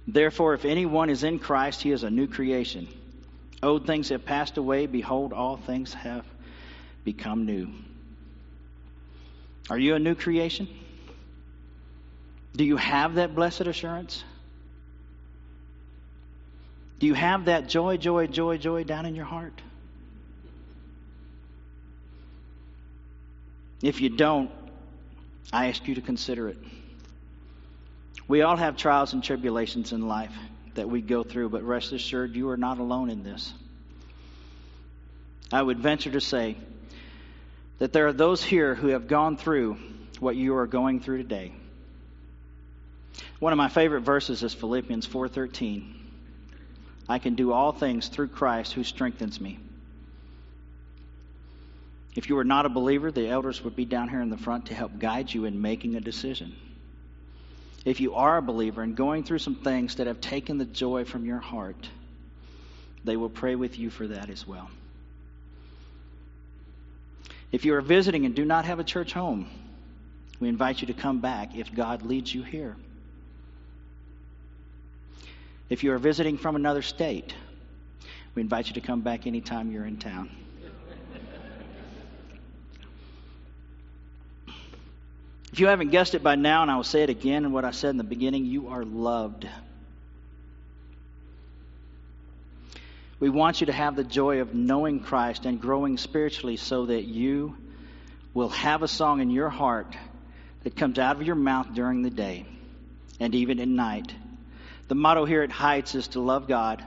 Therefore, 0.07 0.55
if 0.55 0.65
anyone 0.65 1.11
is 1.11 1.25
in 1.25 1.41
Christ, 1.41 1.83
he 1.83 1.91
is 1.91 2.05
a 2.05 2.11
new 2.11 2.29
creation. 2.29 2.87
Old 3.61 3.89
things 3.89 4.11
have 4.11 4.25
passed 4.25 4.57
away. 4.57 4.87
Behold, 4.87 5.33
all 5.33 5.57
things 5.57 5.93
have 5.95 6.25
become 7.05 7.45
new. 7.45 7.71
Are 9.69 9.79
you 9.81 9.97
a 9.97 9.99
new 9.99 10.15
creation? 10.15 10.69
Do 12.57 12.65
you 12.65 12.77
have 12.77 13.17
that 13.17 13.35
blessed 13.35 13.63
assurance? 13.63 14.23
Do 17.01 17.07
you 17.07 17.15
have 17.15 17.47
that 17.47 17.69
joy, 17.69 17.97
joy, 17.97 18.29
joy, 18.29 18.59
joy 18.59 18.85
down 18.85 19.07
in 19.07 19.15
your 19.15 19.25
heart? 19.25 19.61
If 23.83 24.01
you 24.01 24.09
don't, 24.09 24.51
I 25.53 25.69
ask 25.69 25.87
you 25.87 25.97
to 25.97 26.01
consider 26.01 26.49
it. 26.49 26.59
We 28.27 28.43
all 28.43 28.57
have 28.57 28.77
trials 28.77 29.13
and 29.13 29.23
tribulations 29.23 29.93
in 29.93 30.09
life 30.09 30.33
that 30.75 30.89
we 30.89 31.03
go 31.03 31.23
through, 31.23 31.51
but 31.51 31.63
rest 31.63 31.93
assured, 31.93 32.35
you 32.35 32.49
are 32.49 32.57
not 32.57 32.79
alone 32.79 33.11
in 33.11 33.23
this. 33.23 33.53
I 35.53 35.61
would 35.61 35.81
venture 35.81 36.11
to 36.13 36.21
say 36.21 36.57
that 37.79 37.93
there 37.93 38.07
are 38.07 38.13
those 38.13 38.43
here 38.43 38.75
who 38.75 38.89
have 38.89 39.09
gone 39.09 39.37
through 39.37 39.77
what 40.21 40.37
you 40.37 40.57
are 40.57 40.67
going 40.67 41.01
through 41.01 41.19
today. 41.19 41.53
One 43.45 43.53
of 43.53 43.59
my 43.59 43.69
favorite 43.69 44.01
verses 44.01 44.43
is 44.43 44.55
Philippians 44.55 45.07
4:13. 45.07 45.85
I 47.07 47.19
can 47.19 47.35
do 47.35 47.53
all 47.53 47.73
things 47.73 48.09
through 48.09 48.29
Christ 48.29 48.73
who 48.73 48.83
strengthens 48.83 49.39
me. 49.39 49.59
If 52.17 52.31
you 52.31 52.39
are 52.39 52.45
not 52.45 52.65
a 52.65 52.71
believer, 52.71 53.13
the 53.13 53.29
elders 53.29 53.63
would 53.63 53.77
be 53.77 53.85
down 53.85 54.09
here 54.09 54.23
in 54.23 54.31
the 54.31 54.39
front 54.39 54.67
to 54.69 54.75
help 54.75 54.99
guide 54.99 55.31
you 55.31 55.45
in 55.45 55.61
making 55.61 55.95
a 55.95 56.01
decision 56.01 56.55
if 57.85 58.01
you 58.01 58.15
are 58.15 58.39
a 58.39 58.43
believer 58.43 58.81
and 58.81 58.97
going 58.97 59.25
through 59.25 59.41
some 59.41 59.57
things 59.57 59.97
that 59.97 60.07
have 60.07 60.23
taken 60.23 60.57
the 60.57 60.65
joy 60.65 61.05
from 61.05 61.27
your 61.27 61.39
heart, 61.39 61.91
they 63.05 63.19
will 63.19 63.29
pray 63.29 63.57
with 63.57 63.79
you 63.79 63.91
for 63.91 64.09
that 64.09 64.31
as 64.31 64.47
well. 64.47 64.71
If 67.53 67.67
you 67.67 67.75
are 67.75 67.83
visiting 67.83 68.25
and 68.25 68.35
do 68.35 68.47
not 68.47 68.65
have 68.65 68.79
a 68.79 68.85
church 68.85 69.13
home, 69.13 69.51
we 70.41 70.49
invite 70.49 70.81
you 70.81 70.87
to 70.87 70.95
come 70.95 71.21
back 71.21 71.55
if 71.55 71.75
God 71.75 72.01
leads 72.01 72.35
you 72.35 72.43
here. 72.43 72.75
If 75.69 75.83
you 75.83 75.93
are 75.93 75.99
visiting 75.99 76.37
from 76.37 76.57
another 76.57 76.83
state, 76.83 77.35
we 78.35 78.43
invite 78.43 78.69
you 78.69 78.75
to 78.75 78.81
come 78.81 79.01
back 79.01 79.27
anytime 79.27 79.71
you're 79.71 79.87
in 79.87 79.97
town. 79.97 80.31
If 85.53 85.61
you 85.61 85.69
haven't 85.69 85.91
guessed 85.91 86.17
it 86.17 86.23
by 86.23 86.35
now, 86.35 86.63
and 86.63 86.71
I 86.71 86.75
will 86.75 86.83
say 86.83 87.05
it 87.05 87.11
again 87.11 87.45
in 87.45 87.53
what 87.53 87.65
I 87.65 87.71
said 87.71 87.91
in 87.91 87.97
the 87.97 88.03
beginning, 88.03 88.45
you 88.45 88.69
are 88.69 88.85
loved. 88.85 89.47
We 93.21 93.31
want 93.31 93.61
you 93.61 93.67
to 93.69 93.73
have 93.73 93.95
the 93.95 94.03
joy 94.03 94.41
of 94.41 94.53
knowing 94.53 94.99
Christ 94.99 95.47
and 95.47 95.61
growing 95.61 95.97
spiritually 95.97 96.57
so 96.57 96.87
that 96.87 97.05
you 97.05 97.57
will 98.35 98.49
have 98.49 98.83
a 98.83 98.89
song 98.89 99.21
in 99.21 99.31
your 99.31 99.49
heart 99.49 99.97
that 100.65 100.75
comes 100.75 100.99
out 100.99 101.17
of 101.17 101.23
your 101.23 101.37
mouth 101.37 101.69
during 101.73 102.03
the 102.03 102.11
day 102.11 102.47
and 103.21 103.33
even 103.35 103.61
at 103.61 103.69
night. 103.69 104.13
The 104.89 104.95
motto 104.95 105.25
here 105.25 105.43
at 105.43 105.51
Heights 105.51 105.95
is 105.95 106.09
to 106.09 106.21
love 106.21 106.47
God, 106.47 106.85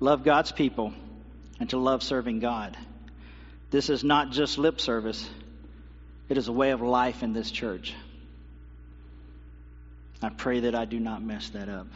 love 0.00 0.24
God's 0.24 0.52
people, 0.52 0.92
and 1.58 1.68
to 1.70 1.78
love 1.78 2.02
serving 2.02 2.40
God. 2.40 2.76
This 3.70 3.90
is 3.90 4.04
not 4.04 4.30
just 4.30 4.58
lip 4.58 4.80
service, 4.80 5.28
it 6.28 6.38
is 6.38 6.48
a 6.48 6.52
way 6.52 6.70
of 6.70 6.80
life 6.80 7.22
in 7.22 7.32
this 7.32 7.50
church. 7.50 7.94
I 10.22 10.28
pray 10.28 10.60
that 10.60 10.74
I 10.74 10.84
do 10.84 11.00
not 11.00 11.22
mess 11.22 11.48
that 11.50 11.68
up. 11.68 11.88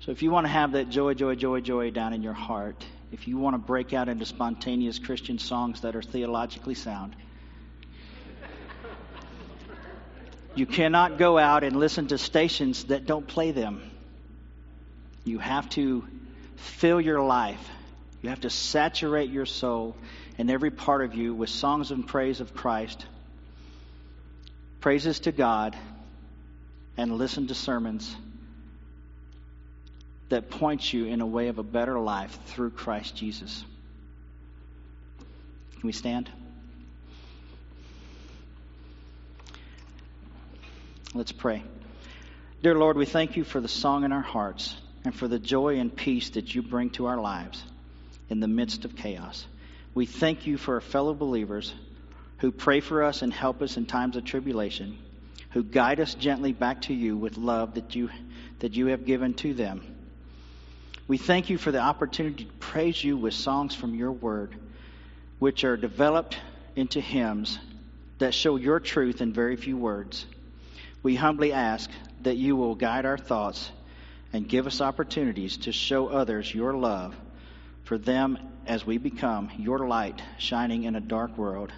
So 0.00 0.12
if 0.12 0.22
you 0.22 0.30
want 0.30 0.46
to 0.46 0.52
have 0.52 0.72
that 0.72 0.88
joy, 0.88 1.14
joy, 1.14 1.34
joy, 1.34 1.60
joy 1.60 1.90
down 1.90 2.14
in 2.14 2.22
your 2.22 2.32
heart, 2.32 2.84
if 3.12 3.28
you 3.28 3.38
want 3.38 3.54
to 3.54 3.58
break 3.58 3.92
out 3.92 4.08
into 4.08 4.24
spontaneous 4.24 4.98
Christian 4.98 5.38
songs 5.38 5.82
that 5.82 5.94
are 5.94 6.02
theologically 6.02 6.74
sound, 6.74 7.14
you 10.54 10.66
cannot 10.66 11.18
go 11.18 11.38
out 11.38 11.64
and 11.64 11.76
listen 11.76 12.08
to 12.08 12.18
stations 12.18 12.84
that 12.84 13.06
don't 13.06 13.26
play 13.26 13.52
them. 13.52 13.90
You 15.24 15.38
have 15.38 15.68
to 15.70 16.04
fill 16.56 17.00
your 17.00 17.22
life. 17.22 17.68
You 18.22 18.30
have 18.30 18.40
to 18.40 18.50
saturate 18.50 19.30
your 19.30 19.46
soul 19.46 19.96
and 20.38 20.50
every 20.50 20.70
part 20.70 21.04
of 21.04 21.14
you 21.14 21.34
with 21.34 21.50
songs 21.50 21.90
and 21.90 22.06
praise 22.06 22.40
of 22.40 22.54
Christ, 22.54 23.06
praises 24.80 25.20
to 25.20 25.32
God, 25.32 25.76
and 26.96 27.16
listen 27.16 27.46
to 27.46 27.54
sermons 27.54 28.14
that 30.28 30.50
points 30.50 30.92
you 30.92 31.06
in 31.06 31.20
a 31.20 31.26
way 31.26 31.48
of 31.48 31.58
a 31.58 31.62
better 31.62 31.98
life 31.98 32.38
through 32.46 32.70
Christ 32.70 33.16
Jesus. 33.16 33.64
Can 35.18 35.86
we 35.86 35.92
stand? 35.92 36.30
Let's 41.12 41.32
pray. 41.32 41.64
Dear 42.62 42.76
Lord, 42.76 42.96
we 42.96 43.04
thank 43.04 43.36
you 43.36 43.42
for 43.42 43.60
the 43.60 43.66
song 43.66 44.04
in 44.04 44.12
our 44.12 44.22
hearts 44.22 44.76
and 45.04 45.12
for 45.12 45.26
the 45.26 45.40
joy 45.40 45.80
and 45.80 45.94
peace 45.94 46.30
that 46.30 46.54
you 46.54 46.62
bring 46.62 46.90
to 46.90 47.06
our 47.06 47.20
lives 47.20 47.64
in 48.28 48.38
the 48.38 48.46
midst 48.46 48.84
of 48.84 48.94
chaos. 48.94 49.44
We 49.92 50.06
thank 50.06 50.46
you 50.46 50.56
for 50.56 50.74
our 50.74 50.80
fellow 50.80 51.12
believers 51.12 51.74
who 52.38 52.52
pray 52.52 52.78
for 52.78 53.02
us 53.02 53.22
and 53.22 53.32
help 53.32 53.60
us 53.60 53.76
in 53.76 53.86
times 53.86 54.16
of 54.16 54.24
tribulation, 54.24 54.98
who 55.50 55.64
guide 55.64 55.98
us 55.98 56.14
gently 56.14 56.52
back 56.52 56.82
to 56.82 56.94
you 56.94 57.16
with 57.16 57.36
love 57.36 57.74
that 57.74 57.96
you, 57.96 58.08
that 58.60 58.74
you 58.74 58.86
have 58.86 59.04
given 59.04 59.34
to 59.34 59.52
them. 59.52 59.82
We 61.08 61.18
thank 61.18 61.50
you 61.50 61.58
for 61.58 61.72
the 61.72 61.80
opportunity 61.80 62.44
to 62.44 62.52
praise 62.60 63.02
you 63.02 63.16
with 63.16 63.34
songs 63.34 63.74
from 63.74 63.96
your 63.96 64.12
word, 64.12 64.54
which 65.40 65.64
are 65.64 65.76
developed 65.76 66.38
into 66.76 67.00
hymns 67.00 67.58
that 68.18 68.32
show 68.32 68.54
your 68.54 68.78
truth 68.78 69.20
in 69.20 69.32
very 69.32 69.56
few 69.56 69.76
words. 69.76 70.24
We 71.02 71.16
humbly 71.16 71.52
ask 71.52 71.90
that 72.22 72.36
you 72.36 72.56
will 72.56 72.74
guide 72.74 73.06
our 73.06 73.18
thoughts 73.18 73.70
and 74.32 74.48
give 74.48 74.66
us 74.66 74.80
opportunities 74.80 75.56
to 75.58 75.72
show 75.72 76.08
others 76.08 76.54
your 76.54 76.74
love 76.74 77.16
for 77.84 77.98
them 77.98 78.38
as 78.66 78.86
we 78.86 78.98
become 78.98 79.50
your 79.58 79.88
light 79.88 80.20
shining 80.38 80.84
in 80.84 80.94
a 80.94 81.00
dark 81.00 81.36
world. 81.36 81.72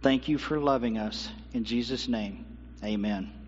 Thank 0.00 0.28
you 0.28 0.38
for 0.38 0.58
loving 0.58 0.98
us. 0.98 1.28
In 1.52 1.64
Jesus' 1.64 2.08
name, 2.08 2.46
amen. 2.82 3.45